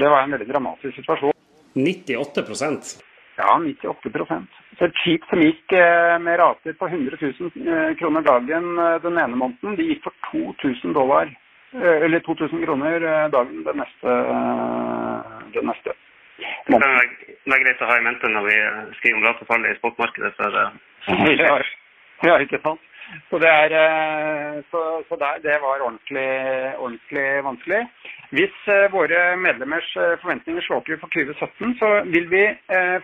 Det 0.00 0.08
var 0.08 0.24
en 0.24 0.34
veldig 0.36 0.48
dramatisk 0.48 0.96
situasjon. 1.00 1.36
98% 1.76 2.92
Ja, 3.36 3.56
98% 3.56 4.58
Så 4.78 4.84
Et 4.84 4.98
skip 5.00 5.24
som 5.30 5.40
gikk 5.40 5.72
eh, 5.76 6.16
med 6.20 6.38
rater 6.40 6.76
på 6.76 6.88
100 6.88 7.16
000 7.20 7.52
eh, 7.68 7.94
kroner 8.00 8.24
dagen 8.26 8.68
eh, 8.78 8.98
den 9.04 9.20
ene 9.20 9.36
måneden, 9.36 9.76
de 9.76 9.88
gikk 9.92 10.04
for 10.08 10.16
2000 10.32 10.96
dollar 10.96 11.32
eller 11.72 12.20
2000 12.20 12.60
kroner 12.66 13.04
dagen 13.32 13.62
den 13.64 13.78
neste, 13.80 14.16
det 15.54 15.64
neste. 15.66 15.94
Det 16.66 16.78
er 16.78 17.64
greit 17.64 17.82
å 17.82 17.90
ha 17.90 17.98
i 17.98 18.04
mente 18.04 18.30
når 18.30 18.46
vi 18.48 18.56
skriver 18.98 19.18
om 19.18 19.26
ratefallet 19.28 19.74
i 19.74 19.78
spotmarkedet. 19.80 20.32
For, 20.38 20.56
ja, 21.42 21.58
ja, 22.28 22.38
ikke 22.40 22.62
sant. 22.64 22.88
Så, 23.28 23.38
det, 23.42 23.50
er, 23.50 24.62
så, 24.70 24.80
så 25.08 25.18
der, 25.20 25.40
det 25.44 25.56
var 25.60 25.82
ordentlig, 25.84 26.28
ordentlig 26.78 27.26
vanskelig. 27.44 27.80
Hvis 28.32 28.70
våre 28.94 29.20
medlemmers 29.36 29.90
forventninger 30.22 30.64
slår 30.64 30.86
til 30.86 31.00
for 31.02 31.12
2017, 31.12 31.74
så 31.82 31.90
vil 32.14 32.30
vi 32.30 32.44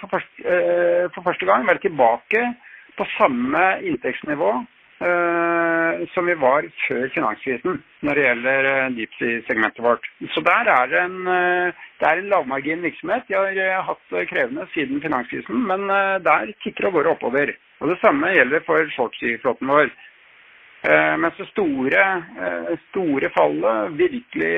for 0.00 0.09
første, 0.14 0.57
for 1.17 1.26
første 1.26 1.50
gang 1.50 1.67
være 1.69 1.83
tilbake 1.85 2.47
på 2.97 3.09
samme 3.19 3.64
inntektsnivå 3.90 4.55
Eh, 4.55 4.77
som 4.99 6.26
vi 6.26 6.35
var 6.35 6.67
før 6.88 7.05
finanskrisen 7.14 7.76
når 8.02 8.19
det 8.19 8.25
gjelder 8.25 8.67
deep 8.97 9.12
sea-segmentet 9.19 9.85
vårt. 9.85 10.09
Så 10.35 10.43
der 10.43 10.71
er 10.73 10.90
det 10.90 10.99
en, 11.05 11.21
uh, 11.26 11.87
det 12.00 12.09
er 12.09 12.19
en 12.19 12.31
lavmargin 12.33 12.83
virksomhet. 12.83 13.28
De 13.28 13.38
har 13.38 13.87
hatt 13.87 14.02
det 14.11 14.26
krevende 14.33 14.67
siden 14.75 15.02
finanskrisen, 15.05 15.62
men 15.71 15.87
der 16.26 16.52
tikker 16.64 16.88
det 16.88 16.95
går 16.97 17.12
oppover. 17.14 17.55
Og 17.81 17.88
Det 17.93 17.99
samme 18.02 18.35
gjelder 18.35 18.67
for 18.67 18.90
shortsea-flåten 18.97 19.71
vår. 19.71 19.90
Mens 21.19 21.35
det 21.38 21.49
store, 21.50 22.02
store 22.90 23.31
fallet, 23.35 23.99
virkelig, 23.99 24.55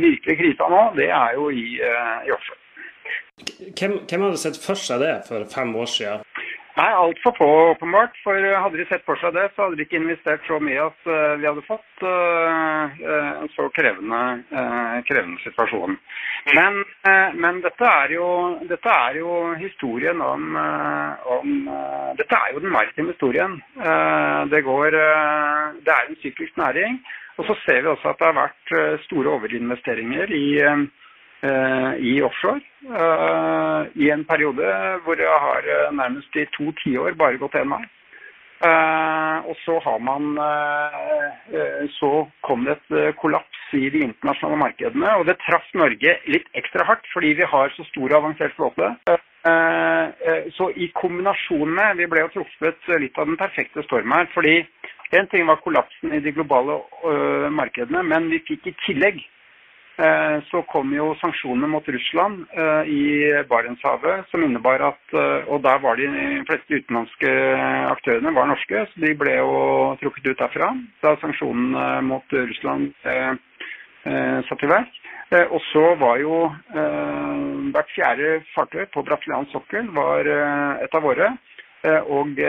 virkelig 0.00 0.36
krisa 0.38 0.68
nå, 0.72 0.80
det 0.96 1.10
er 1.12 1.36
jo 1.36 1.50
i, 1.52 1.66
i 1.76 2.32
offshore. 2.32 2.60
Hvem, 3.78 3.92
hvem 4.08 4.24
hadde 4.26 4.40
sett 4.40 4.58
for 4.60 4.80
seg 4.80 5.00
det 5.04 5.12
for 5.28 5.44
fem 5.54 5.72
år 5.76 5.88
siden? 5.92 6.24
Nei, 6.76 6.90
altfor 6.94 7.34
få 7.36 7.48
åpenbart. 7.70 8.16
For 8.24 8.36
hadde 8.62 8.78
de 8.78 8.86
sett 8.88 9.04
for 9.06 9.18
seg 9.20 9.34
det, 9.36 9.48
så 9.54 9.66
hadde 9.66 9.78
de 9.78 9.86
ikke 9.86 9.98
investert 9.98 10.46
så 10.48 10.60
mye 10.62 10.86
at 10.86 11.08
uh, 11.10 11.34
vi 11.40 11.48
hadde 11.48 11.64
fått 11.66 12.04
uh, 12.06 13.00
en 13.42 13.50
så 13.54 13.66
krevende, 13.74 14.20
krevende 15.08 15.40
situasjon. 15.42 15.96
Men, 16.56 16.78
men 17.36 17.58
dette, 17.64 17.84
er 17.84 18.14
jo, 18.14 18.26
dette, 18.68 18.92
er 19.08 19.18
jo, 19.20 19.34
historien 19.60 20.22
om, 20.24 20.56
om 21.36 21.50
Dette 22.16 22.38
er 22.38 22.54
jo 22.54 22.62
den 22.64 22.72
maritime 22.72 23.12
historien. 23.12 23.58
Det, 24.50 24.62
går, 24.64 24.96
det 25.84 25.94
er 25.94 26.08
en 26.08 26.20
syklisk 26.22 26.56
næring. 26.60 26.96
Og 27.38 27.46
så 27.48 27.56
ser 27.64 27.82
vi 27.84 27.92
også 27.92 28.12
at 28.12 28.20
det 28.20 28.30
har 28.30 28.38
vært 28.38 29.04
store 29.04 29.36
overinvesteringer 29.36 30.32
i 30.36 30.46
Eh, 30.70 30.86
i 31.42 32.20
offshore 32.22 32.60
eh, 32.84 33.82
i 33.96 34.10
en 34.12 34.24
periode 34.28 34.66
hvor 35.04 35.16
jeg 35.20 35.38
har 35.44 35.64
eh, 35.64 35.92
nærmest 35.96 36.36
i 36.36 36.44
to 36.56 36.68
tiår 36.82 37.16
bare 37.16 37.40
gått 37.40 37.56
én 37.56 37.72
vei. 37.72 37.84
og 39.48 39.56
så 39.64 39.78
har 39.80 39.98
man 40.04 40.36
Så 41.96 42.28
kom 42.44 42.64
det 42.64 42.74
et 42.76 43.16
kollaps 43.16 43.72
i 43.72 43.88
de 43.88 44.02
internasjonale 44.04 44.58
markedene. 44.60 45.14
Og 45.16 45.24
det 45.26 45.38
traff 45.46 45.64
Norge 45.74 46.12
litt 46.26 46.48
ekstra 46.52 46.84
hardt 46.84 47.08
fordi 47.14 47.32
vi 47.38 47.48
har 47.54 47.72
så 47.72 47.84
stor 47.88 48.10
og 48.10 48.18
avansert 48.18 48.52
flåte. 48.58 48.90
Så 50.58 50.68
i 50.76 50.90
kombinasjon 50.92 51.72
med 51.72 51.96
Vi 51.96 52.06
ble 52.06 52.26
jo 52.26 52.32
truffet 52.36 52.92
litt 53.00 53.16
av 53.16 53.32
den 53.32 53.40
perfekte 53.40 53.82
storm 53.88 54.12
her. 54.12 54.28
fordi 54.34 54.66
en 55.12 55.26
ting 55.26 55.46
var 55.46 55.64
kollapsen 55.64 56.12
i 56.12 56.20
de 56.20 56.32
globale 56.32 56.82
markedene, 57.50 58.02
men 58.02 58.28
vi 58.28 58.44
fikk 58.44 58.66
i 58.66 58.76
tillegg 58.84 59.24
Eh, 59.24 59.39
så 60.48 60.62
kom 60.70 60.92
jo 60.94 61.10
sanksjonene 61.20 61.68
mot 61.68 61.88
Russland 61.88 62.46
eh, 62.56 62.88
i 62.88 63.04
Barentshavet, 63.50 64.28
som 64.30 64.44
innebar 64.44 64.80
at 64.86 65.14
eh, 65.16 65.48
Og 65.52 65.60
der 65.64 65.80
var 65.82 65.98
de 66.00 66.08
fleste 66.48 66.78
utenlandske 66.80 67.32
aktørene 67.90 68.32
var 68.36 68.48
norske, 68.48 68.86
så 68.92 69.04
de 69.04 69.12
ble 69.18 69.36
jo 69.36 69.52
trukket 70.00 70.30
ut 70.30 70.40
derfra 70.40 70.70
da 71.04 71.14
sanksjonene 71.20 72.00
mot 72.06 72.32
Russland 72.32 72.92
satt 74.48 74.62
i 74.64 74.70
verk. 74.70 74.92
Og 75.52 75.60
så 75.68 75.82
var 76.00 76.18
jo 76.22 76.36
hvert 77.70 77.92
fjerde 77.94 78.30
fartøy 78.54 78.86
på 78.94 79.04
brasiliansk 79.06 79.52
sokkel 79.54 79.90
var 79.94 80.30
et 80.80 80.96
av 80.96 81.04
våre. 81.04 81.28
Og 82.16 82.40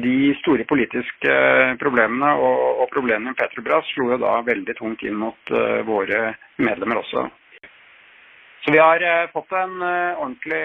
de 0.00 0.32
store 0.40 0.64
politiske 0.68 1.36
problemene 1.80 2.32
og, 2.38 2.82
og 2.82 2.90
problemene 2.92 3.32
med 3.32 3.38
Petrobras 3.38 3.88
slo 3.92 4.12
jo 4.12 4.18
da 4.22 4.38
veldig 4.46 4.76
tungt 4.78 5.04
inn 5.06 5.18
mot 5.18 5.54
uh, 5.54 5.80
våre 5.86 6.32
medlemmer 6.62 7.02
også. 7.02 7.26
Så 8.62 8.74
vi 8.74 8.78
har 8.78 9.02
uh, 9.02 9.30
fått 9.34 9.52
en 9.58 9.74
uh, 9.82 10.20
ordentlig 10.22 10.62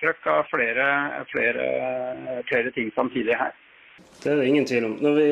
trøkk 0.00 0.30
av 0.32 0.48
flere, 0.50 0.88
flere, 1.32 1.68
flere, 2.48 2.72
ting 2.76 2.90
samtidig 2.96 3.36
her. 3.38 3.54
Det 3.94 4.30
er 4.32 4.40
det 4.40 4.46
ingen 4.50 4.66
tvil 4.66 4.88
om. 4.88 4.94
Når, 5.04 5.16
vi, 5.20 5.26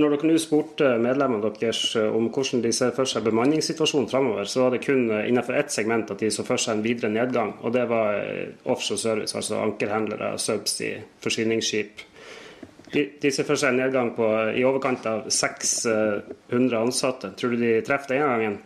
når 0.00 0.14
dere 0.14 0.28
nå 0.30 0.36
spurte 0.40 0.94
medlemmene 1.02 1.50
deres 1.60 1.80
om 2.00 2.30
hvordan 2.32 2.62
de 2.64 2.72
ser 2.72 2.94
for 2.96 3.08
seg 3.10 3.26
bemanningssituasjonen 3.26 4.08
framover, 4.08 4.48
så 4.48 4.62
var 4.62 4.72
det 4.72 4.84
kun 4.86 5.10
innenfor 5.18 5.58
ett 5.58 5.74
segment 5.74 6.12
at 6.14 6.22
de 6.22 6.30
så 6.32 6.46
for 6.46 6.60
seg 6.60 6.78
en 6.78 6.84
videre 6.86 7.12
nedgang. 7.12 7.56
Og 7.60 7.74
det 7.76 7.84
var 7.90 8.22
offshore 8.64 9.02
service, 9.02 9.36
altså 9.36 9.60
ankerhandlere, 9.66 10.36
subsea, 10.40 11.02
forsyningsskip 11.26 12.06
Ser 12.92 13.56
seg 13.56 13.68
en 13.72 13.80
nedgang 13.80 14.12
på 14.14 14.26
i 14.54 14.62
overkant 14.64 15.06
av 15.10 15.26
600 15.32 16.78
ansatte. 16.78 17.32
Tror 17.34 17.54
du 17.54 17.62
de 17.64 17.80
treffer 17.86 18.14
denne 18.14 18.30
gangen? 18.30 18.58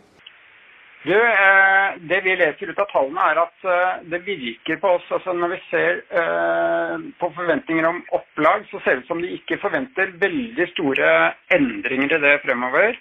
Du, 1.03 1.17
eh, 1.17 1.97
Det 1.99 2.21
vi 2.21 2.35
leser 2.35 2.69
ut 2.69 2.79
av 2.79 2.89
tallene, 2.91 3.21
er 3.31 3.39
at 3.41 3.65
eh, 3.65 4.03
det 4.13 4.19
virker 4.25 4.77
på 4.77 4.89
oss 4.97 5.07
altså 5.09 5.33
Når 5.33 5.55
vi 5.55 5.59
ser 5.69 6.03
eh, 6.21 6.97
på 7.17 7.29
forventninger 7.35 7.87
om 7.89 8.03
opplag, 8.13 8.67
så 8.69 8.79
ser 8.79 8.99
det 8.99 9.03
ut 9.05 9.07
som 9.09 9.21
de 9.21 9.33
ikke 9.33 9.57
forventer 9.63 10.13
veldig 10.21 10.67
store 10.75 11.09
endringer 11.57 12.17
i 12.17 12.21
det 12.21 12.35
fremover. 12.45 12.99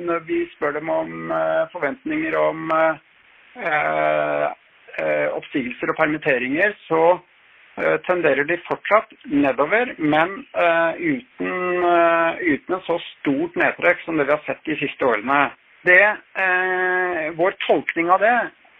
Når 0.00 0.18
vi 0.28 0.42
spør 0.52 0.74
dem 0.76 0.90
om 0.92 1.30
forventninger 1.72 2.34
om 2.36 2.68
oppsigelser 5.38 5.88
og 5.88 5.96
permitteringer, 5.96 6.74
så 6.84 7.16
tenderer 8.06 8.44
de 8.48 8.56
fortsatt 8.66 9.12
nedover, 9.24 9.94
men 9.98 10.36
uten, 10.98 11.84
uten 12.40 12.76
et 12.76 12.86
så 12.86 12.96
stort 13.06 13.56
nedtrekk 13.60 14.04
som 14.04 14.20
det 14.20 14.28
vi 14.28 14.34
har 14.34 14.44
sett 14.46 14.62
de 14.68 14.76
siste 14.80 15.06
årene. 15.06 15.50
Det, 15.82 16.16
eh, 16.34 17.30
vår 17.36 17.54
tolkning 17.66 18.10
av 18.10 18.20
det 18.20 18.38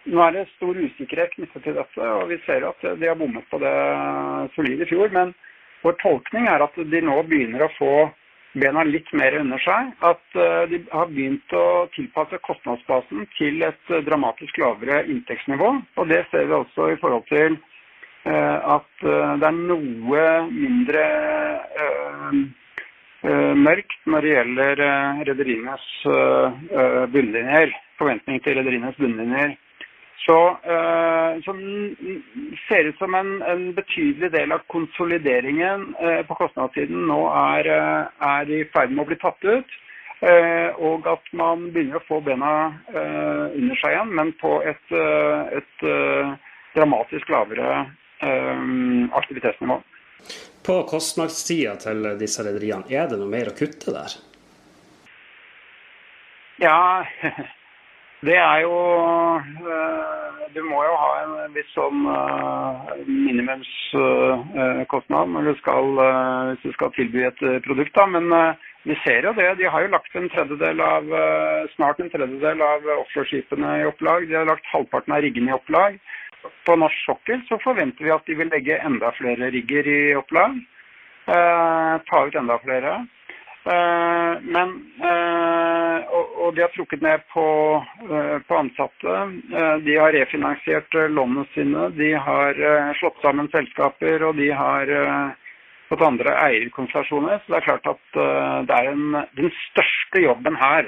Nå 0.09 0.17
er 0.25 0.31
det 0.33 0.47
stor 0.55 0.73
usikkerhet 0.73 1.35
knyttet 1.35 1.61
til 1.61 1.75
dette, 1.77 2.01
og 2.01 2.23
vi 2.31 2.39
ser 2.47 2.63
at 2.65 2.81
de 2.81 3.05
har 3.05 3.17
bommet 3.19 3.45
på 3.51 3.59
det 3.61 3.73
solide 4.55 4.81
i 4.81 4.89
fjor. 4.89 5.11
Men 5.13 5.35
vår 5.83 5.93
tolkning 6.01 6.47
er 6.49 6.63
at 6.65 6.73
de 6.73 7.01
nå 7.05 7.19
begynner 7.29 7.67
å 7.67 7.75
få 7.75 7.91
bena 8.57 8.81
litt 8.81 9.11
mer 9.13 9.37
under 9.37 9.61
seg. 9.61 9.91
At 10.01 10.39
de 10.73 10.79
har 10.89 11.11
begynt 11.13 11.53
å 11.53 11.85
tilpasse 11.93 12.41
kostnadsbasen 12.49 13.29
til 13.37 13.61
et 13.61 13.93
dramatisk 14.07 14.57
lavere 14.57 15.03
inntektsnivå. 15.05 15.69
Og 16.01 16.09
det 16.09 16.23
ser 16.31 16.49
vi 16.49 16.57
også 16.57 16.89
i 16.95 16.97
forhold 17.03 17.29
til 17.29 17.61
at 18.25 19.01
det 19.01 19.47
er 19.47 19.55
noe 19.57 20.25
mindre 20.53 21.05
Eh, 23.21 23.53
mørkt 23.53 23.99
når 24.09 24.25
det 24.25 24.29
gjelder 24.31 24.79
eh, 24.81 25.19
rederienes 25.29 25.83
eh, 26.09 27.03
bunnlinjer. 27.13 27.73
Forventning 27.99 28.41
til 28.41 28.57
rederienes 28.57 28.97
bunnlinjer. 28.97 29.53
Så, 30.21 30.35
så 31.41 31.53
ser 32.67 32.87
ut 32.91 32.99
som 33.01 33.15
en, 33.17 33.29
en, 33.41 33.61
betydelig 33.73 34.27
del 34.35 34.51
av 34.53 34.61
konsolideringen 34.69 35.87
på 36.29 36.35
kostnadssiden 36.37 37.07
nå 37.09 37.23
er, 37.33 37.69
er, 38.21 38.51
i 38.53 38.59
ferd 38.69 38.93
med 38.93 39.01
å 39.01 39.07
bli 39.09 39.17
tatt 39.17 39.41
ut. 39.41 39.73
og 40.77 41.09
at 41.09 41.31
man 41.33 41.63
begynner 41.73 41.97
å 41.97 42.05
få 42.05 42.19
bena 42.21 42.51
under 42.93 43.81
seg 43.81 43.95
igjen, 43.95 44.13
men 44.19 44.29
på 44.37 44.59
et, 44.61 44.93
et 45.57 45.87
dramatisk 46.77 47.33
lavere 47.33 47.87
aktivitetsnivå. 48.21 49.81
På 50.65 50.83
kostnadssida 50.89 51.75
til 51.81 52.17
disse 52.21 52.43
rederiene, 52.45 52.85
er 52.93 53.07
det 53.09 53.17
noe 53.17 53.29
mer 53.31 53.47
å 53.49 53.57
kutte 53.57 53.89
der? 53.95 54.11
Ja, 56.61 57.01
det 58.27 58.37
er 58.37 58.59
jo 58.61 58.75
eh, 59.41 60.29
Du 60.53 60.61
må 60.67 60.83
jo 60.85 60.93
ha 60.99 61.23
en 61.23 61.53
viss 61.55 61.71
sånn 61.73 62.05
eh, 62.11 62.91
minimumskostnad 63.07 65.25
når 65.33 65.41
du 65.49 65.53
skal, 65.63 65.85
eh, 66.05 66.47
hvis 66.51 66.65
du 66.67 66.71
skal 66.75 66.89
tilby 66.97 67.19
et 67.25 67.41
produkt. 67.65 67.93
da, 67.97 68.03
Men 68.05 68.25
vi 68.85 68.95
ser 69.01 69.21
jo 69.25 69.31
det. 69.37 69.49
De 69.57 69.65
har 69.65 69.81
jo 69.81 69.93
lagt 69.95 70.15
en 70.15 70.29
tredjedel 70.29 70.77
av, 70.81 71.03
snart 71.75 71.99
en 72.01 72.13
tredjedel 72.13 72.61
av 72.65 72.79
offshoreskipene 72.99 73.69
i 73.81 73.87
opplag. 73.89 74.19
De 74.29 74.35
har 74.37 74.45
lagt 74.49 74.73
halvparten 74.73 75.13
av 75.17 75.21
riggene 75.25 75.49
i 75.49 75.57
opplag 75.57 75.91
på 76.65 76.75
norsk 76.75 77.05
sokkel 77.05 77.41
så 77.47 77.57
forventer 77.63 78.05
vi 78.05 78.13
at 78.13 78.27
de 78.27 78.37
vil 78.39 78.51
legge 78.53 78.79
enda 78.81 79.11
flere 79.17 79.51
rigger 79.53 79.87
i 79.87 80.01
opplag. 80.17 80.59
Eh, 81.25 81.95
ta 82.09 82.25
ut 82.27 82.35
enda 82.35 82.57
flere. 82.63 82.93
Eh, 83.63 84.33
men, 84.41 84.71
eh, 85.05 85.97
og, 86.09 86.31
og, 86.37 86.55
de 86.55 86.63
har 86.63 86.71
trukket 86.73 87.03
ned 87.05 87.21
på, 87.33 87.45
eh, 88.09 88.37
på 88.47 88.57
ansatte. 88.57 89.17
Eh, 89.53 89.75
de 89.85 89.97
har 90.01 90.15
refinansiert 90.15 90.97
lånene 91.13 91.45
sine. 91.53 91.89
De 91.97 92.09
har 92.17 92.57
eh, 92.57 92.89
slått 92.97 93.21
sammen 93.21 93.51
selskaper, 93.53 94.25
og 94.25 94.41
de 94.41 94.49
har 94.49 94.95
fått 95.91 96.07
andre 96.07 96.33
eierkonstellasjoner. 96.47 97.43
Så 97.43 97.53
det 97.53 97.61
er 97.61 97.67
klart 97.67 97.93
at 97.93 98.19
det 98.65 98.75
er 98.75 98.89
en, 98.93 99.21
den 99.37 99.53
største 99.67 100.21
jobben 100.23 100.55
her. 100.55 100.87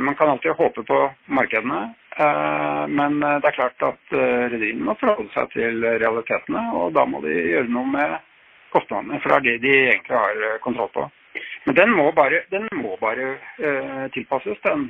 man 0.00 0.14
kan 0.14 0.28
alltid 0.30 0.54
håpe 0.56 0.82
på 0.86 0.98
markedene. 1.26 1.90
Eh, 2.16 2.86
men 2.88 3.22
eh, 3.22 3.38
det 3.40 3.48
er 3.48 3.54
klart 3.54 3.86
at 3.86 4.16
eh, 4.16 4.48
rederiene 4.50 4.88
må 4.88 4.96
forholde 4.98 5.30
seg 5.34 5.52
til 5.54 5.78
realitetene, 5.84 6.64
og 6.74 6.92
da 6.96 7.06
må 7.06 7.22
de 7.22 7.36
gjøre 7.36 7.70
noe 7.70 7.86
med 7.86 8.16
kostnadene. 8.74 9.20
For 9.22 9.30
det 9.30 9.38
er 9.38 9.46
det 9.46 9.62
de 9.62 9.74
egentlig 9.92 10.16
har 10.18 10.60
kontroll 10.64 10.90
på. 10.94 11.06
Men 11.66 11.76
den 11.76 11.92
må 11.94 12.08
bare, 12.16 12.40
den 12.50 12.64
må 12.74 12.96
bare 12.98 13.36
tilpasses 14.14 14.58
den, 14.64 14.86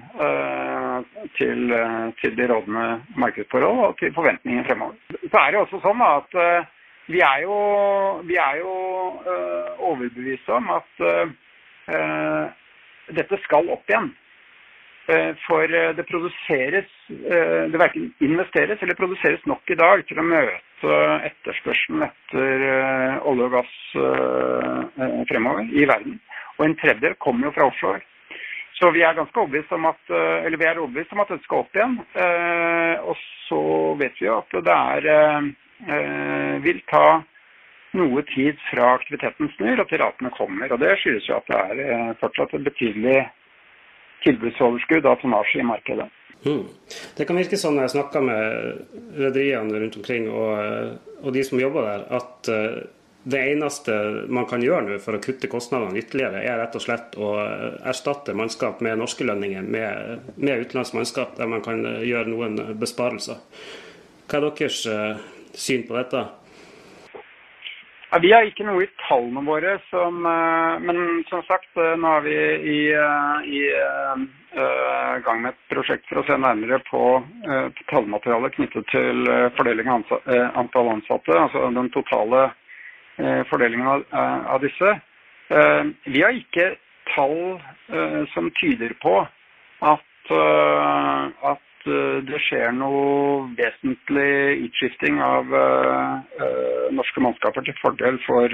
til, 1.37 1.73
til, 2.21 2.37
de 2.39 2.47
rådende 2.49 2.85
markedsforhold 3.21 3.81
og 3.85 3.99
til 3.99 4.15
forventningene 4.17 4.65
fremover. 4.65 4.97
Så 5.27 5.43
er 5.43 5.51
det 5.53 5.61
også 5.61 5.81
sånn 5.83 6.01
at 6.07 6.39
vi 7.11 7.21
er 7.27 7.43
jo, 7.43 7.59
vi 8.31 8.39
er 8.41 8.63
jo 8.63 8.73
overbevist 9.91 10.49
om 10.57 10.71
at 10.79 11.05
dette 13.19 13.43
skal 13.45 13.69
opp 13.75 13.93
igjen. 13.93 14.13
Eh, 15.11 15.35
for 15.47 15.75
eh, 15.75 15.91
det 15.97 16.05
produseres 16.07 16.91
eh, 17.09 17.63
Det 17.73 17.79
verken 17.79 18.13
investeres 18.23 18.83
eller 18.83 18.95
produseres 18.95 19.43
nok 19.49 19.71
i 19.73 19.79
dag 19.79 20.05
til 20.07 20.21
å 20.21 20.27
møte 20.27 20.99
etterspørselen 21.27 22.05
etter 22.07 22.63
olje 23.29 23.49
og 23.49 23.53
gass 23.53 23.73
fremover 25.29 25.67
i 25.77 25.83
verden. 25.85 26.15
Og 26.57 26.65
en 26.65 26.77
tredjedel 26.81 27.19
kommer 27.21 27.49
jo 27.49 27.53
fra 27.57 27.67
offshore. 27.69 28.01
Så 28.79 28.89
vi 28.95 29.03
er 29.05 29.19
ganske 29.19 29.43
overbevist 29.43 29.75
om 29.77 29.91
at, 29.91 30.01
eller 30.09 30.57
vi 30.57 30.69
er 30.71 30.81
overbevist 30.81 31.13
om 31.13 31.21
at 31.21 31.35
dette 31.35 31.45
skal 31.45 31.67
opp 31.67 31.77
igjen. 31.77 31.99
Og 33.05 33.21
så 33.45 33.61
vet 34.01 34.17
vi 34.23 34.31
jo 34.31 34.39
at 34.39 34.57
det 34.71 34.79
er, 34.95 35.51
vil 36.65 36.81
ta 36.89 37.05
noe 38.01 38.25
tid 38.33 38.65
fra 38.71 38.95
aktiviteten 38.95 39.53
snur 39.59 39.85
og 39.85 39.93
til 39.93 40.01
ratene 40.01 40.33
kommer. 40.39 40.73
Og 40.73 40.81
det 40.81 40.97
skyldes 41.03 41.29
jo 41.29 41.37
at 41.43 41.53
det 41.53 41.91
er 41.91 42.17
fortsatt 42.25 42.57
et 42.57 42.67
betydelig 42.71 43.19
tilbudsoverskudd 44.25 45.07
av 45.07 45.21
tonnasje 45.23 45.61
i 45.63 45.67
markedet. 45.67 46.09
Mm. 46.47 46.63
Det 47.17 47.27
kan 47.29 47.37
virke 47.37 47.59
sånn 47.61 47.77
når 47.77 47.87
jeg 47.89 47.95
snakker 47.99 48.25
med 48.25 49.19
rederiene 49.21 49.83
rundt 49.83 49.99
omkring 50.01 50.31
og, 50.33 50.95
og, 51.21 51.29
de 51.37 51.43
som 51.45 51.61
jobber 51.61 51.85
der, 51.85 52.07
at 52.17 52.49
uh, 52.49 52.79
det 53.29 53.43
eneste 53.51 53.97
man 54.33 54.47
kan 54.49 54.65
gjøre 54.65 54.87
nå 54.87 54.97
for 55.05 55.19
å 55.19 55.21
kutte 55.21 55.51
kostnadene 55.53 56.01
ytterligere, 56.01 56.41
er 56.41 56.57
rett 56.63 56.79
og 56.79 56.85
slett 56.87 57.19
å 57.21 57.35
erstatte 57.93 58.33
mannskap 58.37 58.81
med 58.81 58.97
norske 59.03 59.27
lønninger 59.29 59.67
med, 59.69 60.31
med 60.41 60.65
utenlandsk 60.65 60.97
mannskap, 60.97 61.37
der 61.37 61.51
man 61.53 61.61
kan 61.65 61.85
gjøre 61.85 62.33
noen 62.33 62.57
besparelser. 62.81 63.43
Hva 64.25 64.41
er 64.41 64.49
deres 64.49 64.81
syn 65.53 65.85
på 65.85 65.99
dette? 65.99 66.25
Ja, 68.13 68.19
vi 68.19 68.33
har 68.35 68.43
ikke 68.43 68.65
noe 68.67 68.83
i 68.83 68.91
tallene 69.05 69.43
våre 69.47 69.77
som 69.87 70.25
eh, 70.27 70.81
Men 70.83 71.21
som 71.31 71.45
sagt, 71.47 71.71
eh, 71.79 71.95
nå 71.95 72.15
er 72.17 72.25
vi 72.25 72.39
i, 72.73 72.79
eh, 72.91 73.45
i 73.47 73.61
uh, 73.71 74.25
gang 75.23 75.45
med 75.45 75.53
et 75.53 75.61
prosjekt 75.71 76.09
for 76.11 76.19
å 76.19 76.25
se 76.27 76.35
nærmere 76.43 76.81
på 76.89 77.03
uh, 77.23 77.69
tallmaterialet 77.93 78.57
knyttet 78.57 78.89
til 78.91 79.31
fordeling 79.55 79.93
av 79.93 80.11
antall 80.59 80.91
ansatte, 80.97 81.37
altså 81.39 81.69
den 81.77 81.91
totale 81.95 82.49
fordelingen 83.47 83.87
av, 83.87 84.03
av 84.57 84.63
disse. 84.65 84.95
vi 86.09 86.23
har 86.25 86.35
ikke 86.35 86.71
tall 87.13 87.61
som 88.33 88.49
tyder 88.59 88.95
på 89.03 89.13
at, 89.93 90.33
at 90.33 91.70
Eh, 91.89 92.19
det 92.29 92.39
skjer 92.45 92.75
noe 92.77 93.47
vesentlig 93.57 94.67
utskifting 94.67 95.21
av 95.25 95.49
uh, 95.49 96.21
norske 96.93 97.23
mannskaper 97.25 97.65
til 97.65 97.77
fordel 97.81 98.19
for 98.27 98.53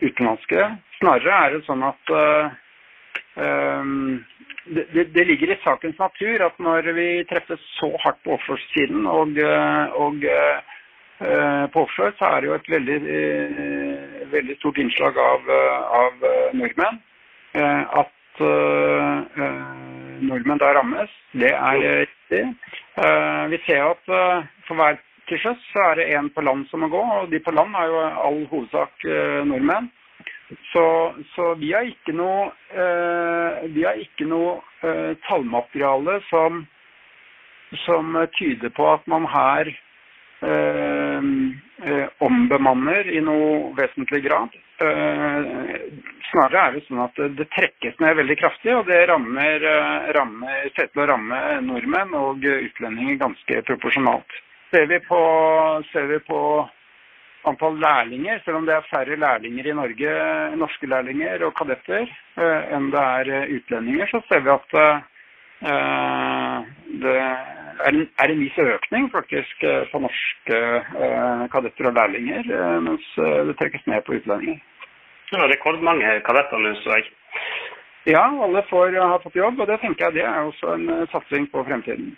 utenlandske. 0.00 0.68
Snarere 0.98 1.34
er 1.36 1.54
det 1.54 1.66
sånn 1.66 1.84
at 1.84 2.12
um, 3.36 4.22
det, 4.64 4.86
det, 5.12 5.26
ligger 5.28 5.52
i 5.52 5.60
sakens 5.64 5.98
natur 6.00 6.46
at 6.46 6.56
når 6.62 6.88
vi 6.96 7.08
treffes 7.28 7.60
så 7.76 7.90
hardt 8.04 8.22
på 8.24 8.32
offshore-siden 8.38 9.04
og, 9.10 9.36
og 10.00 10.24
på 10.24 11.82
offshore, 11.84 12.14
så 12.18 12.30
er 12.30 12.40
det 12.40 12.48
jo 12.48 12.56
et 12.56 12.70
veldig, 12.72 12.98
veldig 14.32 14.56
stort 14.62 14.80
innslag 14.80 15.20
av, 15.20 15.52
av 16.00 16.24
nordmenn. 16.56 16.98
at 18.00 18.42
nordmenn 20.28 20.60
da 20.60 20.72
rammes, 20.76 21.10
det 21.32 21.52
er 21.52 22.04
riktig. 22.04 22.42
Eh, 22.96 23.44
vi 23.50 23.58
ser 23.66 23.82
at 23.90 24.08
eh, 24.08 24.46
for 24.68 24.78
hver 24.78 25.00
til 25.28 25.40
sjøs 25.40 25.60
så 25.72 25.84
er 25.90 25.98
det 25.98 26.10
én 26.18 26.28
på 26.34 26.44
land 26.44 26.66
som 26.68 26.84
må 26.84 26.90
gå, 26.92 27.00
og 27.00 27.30
de 27.32 27.40
på 27.40 27.54
land 27.54 27.74
er 27.78 27.90
jo 27.90 28.00
all 28.28 28.40
hovedsak 28.50 29.06
eh, 29.08 29.40
nordmenn. 29.48 29.90
Så, 30.70 30.84
så, 31.34 31.54
vi 31.58 31.72
har 31.72 31.86
ikke 31.88 32.12
noe, 32.12 32.50
vi 33.72 33.82
har 33.82 33.96
ikke 33.98 34.26
noe 34.28 34.60
tallmateriale 35.24 36.18
som, 36.28 36.60
som 37.86 38.12
tyder 38.36 38.70
på 38.76 38.84
at 38.92 39.08
man 39.10 39.24
her 39.32 39.72
ombemanner 42.28 43.08
i 43.08 43.24
noe 43.24 43.72
vesentlig 43.80 44.20
grad. 44.28 44.52
Snarere 46.34 46.62
er 46.66 46.72
det 46.74 46.80
sånn 46.88 47.02
at 47.04 47.18
det 47.38 47.44
trekkes 47.54 48.00
ned 48.02 48.16
veldig 48.18 48.36
kraftig, 48.40 48.72
og 48.74 48.88
det 48.90 49.04
rammer, 49.06 49.62
rammer, 50.16 50.64
ser 50.74 50.88
til 50.90 51.04
å 51.04 51.06
ramme 51.12 51.38
nordmenn 51.62 52.16
og 52.18 52.42
utlendinger 52.42 53.20
ganske 53.20 53.60
proporsjonalt. 53.68 54.40
Ser 54.74 54.88
vi 54.90 54.98
på, 55.06 55.20
ser 55.92 56.08
vi 56.10 56.18
på 56.26 56.40
antall 57.46 57.78
lærlinger, 57.78 58.42
selv 58.42 58.58
om 58.58 58.66
det 58.66 58.74
er 58.74 58.90
færre 58.90 59.20
lærlinger 59.20 59.70
i 59.70 59.76
Norge, 59.78 60.18
norske 60.58 60.90
lærlinger 60.90 61.46
og 61.46 61.54
kadetter, 61.60 62.10
enn 62.74 62.90
det 62.90 63.04
er 63.20 63.54
utlendinger, 63.60 64.10
så 64.10 64.24
ser 64.26 64.42
vi 64.42 64.54
at 64.56 64.78
det 67.04 67.14
er 67.14 67.90
en, 67.90 68.04
er 68.22 68.32
en 68.32 68.40
viss 68.42 68.58
økning 68.60 69.08
faktisk 69.12 69.64
eh, 69.66 69.82
på 69.90 70.00
norske 70.02 70.60
eh, 71.06 71.44
kadetter 71.52 71.90
og 71.90 71.98
lærlinger, 71.98 72.46
eh, 72.46 72.78
mens 72.84 73.08
det 73.16 73.56
trekkes 73.60 73.86
ned 73.90 74.04
på 74.06 74.18
utlendinger. 74.18 74.62
Det 75.34 75.40
var 75.40 75.48
rekordmange 75.50 76.10
kadetter 76.22 76.60
nå, 76.62 76.70
så 76.78 76.94
jeg. 76.94 77.08
Ja, 78.06 78.22
alle 78.44 78.60
får, 78.68 78.92
har 78.94 79.18
fått 79.18 79.34
jobb, 79.34 79.58
og 79.58 79.66
det 79.66 79.80
tenker 79.82 80.06
jeg 80.06 80.20
det 80.20 80.26
er 80.28 80.44
også 80.46 80.76
en 80.76 80.84
satsing 81.10 81.48
på 81.50 81.64
fremtiden. 81.66 82.12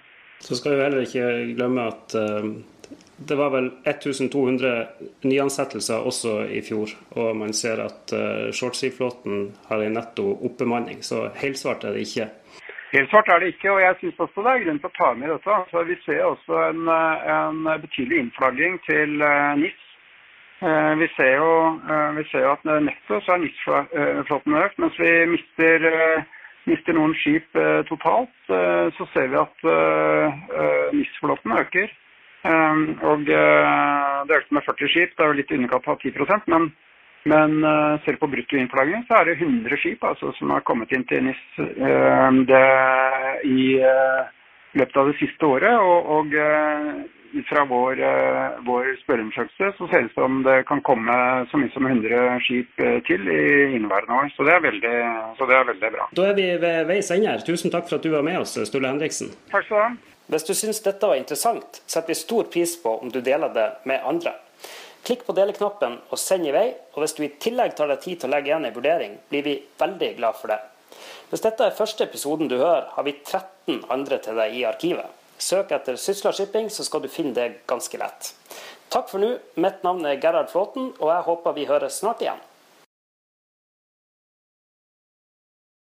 Så 0.44 0.58
skal 0.58 0.74
vi 0.74 0.82
heller 0.84 1.06
ikke 1.06 1.54
glemme 1.56 1.86
at 1.88 2.12
uh, 2.12 2.50
det 3.30 3.38
var 3.40 3.54
vel 3.54 3.70
1200 3.88 4.74
nyansettelser 5.24 6.04
også 6.10 6.34
i 6.58 6.60
fjor. 6.66 6.92
Og 7.16 7.30
man 7.40 7.56
ser 7.56 7.80
at 7.86 8.12
uh, 8.12 8.50
shortseaflåten 8.52 9.48
har 9.70 9.86
en 9.86 9.96
netto 9.96 10.34
oppbemanning, 10.50 11.00
så 11.00 11.30
helsvart 11.40 11.88
er 11.88 11.96
det 11.96 12.04
ikke. 12.10 12.28
Helt 12.92 13.08
svart 13.14 13.32
er 13.32 13.40
det 13.40 13.54
ikke, 13.54 13.72
og 13.72 13.80
jeg 13.80 14.00
syns 14.02 14.22
også 14.26 14.44
det 14.44 14.52
er 14.52 14.62
grunn 14.66 14.84
til 14.84 14.92
å 14.92 14.96
ta 15.00 15.10
med 15.16 15.32
dette. 15.32 15.56
Altså, 15.56 15.88
vi 15.88 15.96
ser 16.04 16.20
også 16.28 16.60
en, 16.68 16.84
en 16.92 17.64
betydelig 17.80 18.26
innflagging 18.26 18.76
til 18.84 19.16
NIS. 19.64 19.85
Uh, 20.56 20.94
vi, 20.96 21.06
ser 21.16 21.34
jo, 21.36 21.48
uh, 21.84 22.14
vi 22.16 22.22
ser 22.30 22.46
jo 22.46 22.54
at 22.54 22.62
netto 22.80 23.18
så 23.26 23.34
er 23.34 23.42
NIS-flåten 23.42 24.56
økt, 24.56 24.78
mens 24.80 24.96
vi 24.96 25.10
mister, 25.28 25.84
mister 26.64 26.96
noen 26.96 27.12
skip 27.20 27.58
totalt. 27.90 28.32
så 28.96 29.06
ser 29.12 29.28
vi 29.30 29.36
at 29.38 29.66
NIS-flåten 30.96 31.52
øker. 31.60 31.92
og 33.02 33.26
det 33.26 34.36
økte 34.38 34.54
med 34.54 34.62
40 34.64 34.88
skip, 34.88 35.12
det 35.16 35.24
er 35.24 35.28
jo 35.30 35.38
litt 35.38 35.52
i 35.52 35.58
underkant 35.58 35.88
av 35.88 36.00
10 36.00 36.12
men 36.46 36.72
men 37.26 37.58
selv 38.04 38.20
på 38.20 38.28
bruttoinnflagging, 38.30 39.02
så 39.08 39.14
er 39.18 39.24
det 39.24 39.40
100 39.42 39.76
skip 39.82 40.04
altså, 40.04 40.30
som 40.38 40.50
har 40.50 40.60
kommet 40.60 40.92
inn 40.92 41.04
til 41.10 41.24
NIS 41.26 41.42
det, 42.46 42.66
i 43.44 43.82
løpet 44.78 44.96
av 44.96 45.10
det 45.10 45.16
siste 45.18 45.46
året. 45.46 45.74
Og, 45.74 46.06
og 46.06 46.36
ut 47.36 47.48
fra 47.48 47.64
vår, 47.68 48.00
vår 48.66 48.90
spørreundersøkelse 49.02 49.70
så 49.78 49.88
ser 49.90 50.04
det 50.04 50.10
ut 50.10 50.18
som 50.18 50.40
det 50.46 50.56
kan 50.68 50.82
komme 50.86 51.16
så 51.50 51.60
mye 51.60 51.72
som 51.74 51.86
100 51.88 52.40
skip 52.46 52.82
til 53.08 53.30
i 53.30 53.44
inneværende 53.76 54.18
år. 54.18 54.32
Så 54.36 54.46
det, 54.48 54.56
veldig, 54.64 54.96
så 55.38 55.48
det, 55.48 55.58
er 55.58 55.70
veldig, 55.70 55.92
bra. 55.98 56.08
Da 56.18 56.26
er 56.30 56.36
vi 56.38 56.48
ved 56.62 56.90
veis 56.90 57.12
ende 57.14 57.30
her. 57.30 57.44
Tusen 57.46 57.74
takk 57.74 57.88
for 57.90 57.98
at 57.98 58.06
du 58.06 58.12
var 58.14 58.26
med 58.26 58.40
oss, 58.40 58.56
Sturle 58.68 58.90
Henriksen. 58.92 59.32
Takk 59.52 59.68
skal 59.68 59.76
du 59.76 59.82
ha. 59.84 60.16
Hvis 60.32 60.48
du 60.48 60.56
syns 60.58 60.82
dette 60.82 61.06
var 61.06 61.20
interessant, 61.20 61.82
setter 61.86 62.10
vi 62.10 62.18
stor 62.18 62.48
pris 62.50 62.74
på 62.82 62.96
om 62.98 63.12
du 63.14 63.20
deler 63.22 63.52
det 63.54 63.68
med 63.86 64.02
andre. 64.02 64.34
Klikk 65.06 65.22
på 65.26 65.34
deleknappen 65.36 66.00
og 66.10 66.18
send 66.18 66.48
i 66.48 66.54
vei. 66.54 66.66
Og 66.96 67.04
hvis 67.04 67.14
du 67.14 67.22
i 67.22 67.34
tillegg 67.42 67.76
tar 67.78 67.92
deg 67.92 68.00
tid 68.02 68.18
til 68.18 68.30
å 68.30 68.34
legge 68.34 68.50
igjen 68.50 68.66
en 68.66 68.74
vurdering, 68.74 69.12
blir 69.30 69.44
vi 69.46 69.60
veldig 69.78 70.08
glad 70.18 70.40
for 70.40 70.50
det. 70.50 70.58
Hvis 71.30 71.44
dette 71.44 71.62
er 71.62 71.76
første 71.76 72.06
episoden 72.06 72.50
du 72.50 72.56
hører, 72.58 72.88
har 72.96 73.06
vi 73.06 73.14
13 73.20 73.84
andre 73.92 74.18
til 74.24 74.38
deg 74.40 74.58
i 74.58 74.64
arkivet. 74.66 75.06
Søk 75.38 75.72
etter 75.76 75.98
Sysla 76.00 76.32
Shipping, 76.32 76.70
så 76.72 76.84
skal 76.86 77.04
du 77.04 77.08
finne 77.12 77.34
det 77.36 77.62
ganske 77.68 77.98
lett. 78.00 78.32
Takk 78.92 79.10
for 79.10 79.22
nå. 79.22 79.34
Mitt 79.60 79.82
navn 79.84 80.06
er 80.08 80.20
Gerhard 80.22 80.48
Flåten, 80.52 80.92
og 81.00 81.10
jeg 81.12 81.26
håper 81.26 81.56
vi 81.56 81.66
høres 81.68 82.00
snart 82.00 82.22
igjen. 82.24 82.40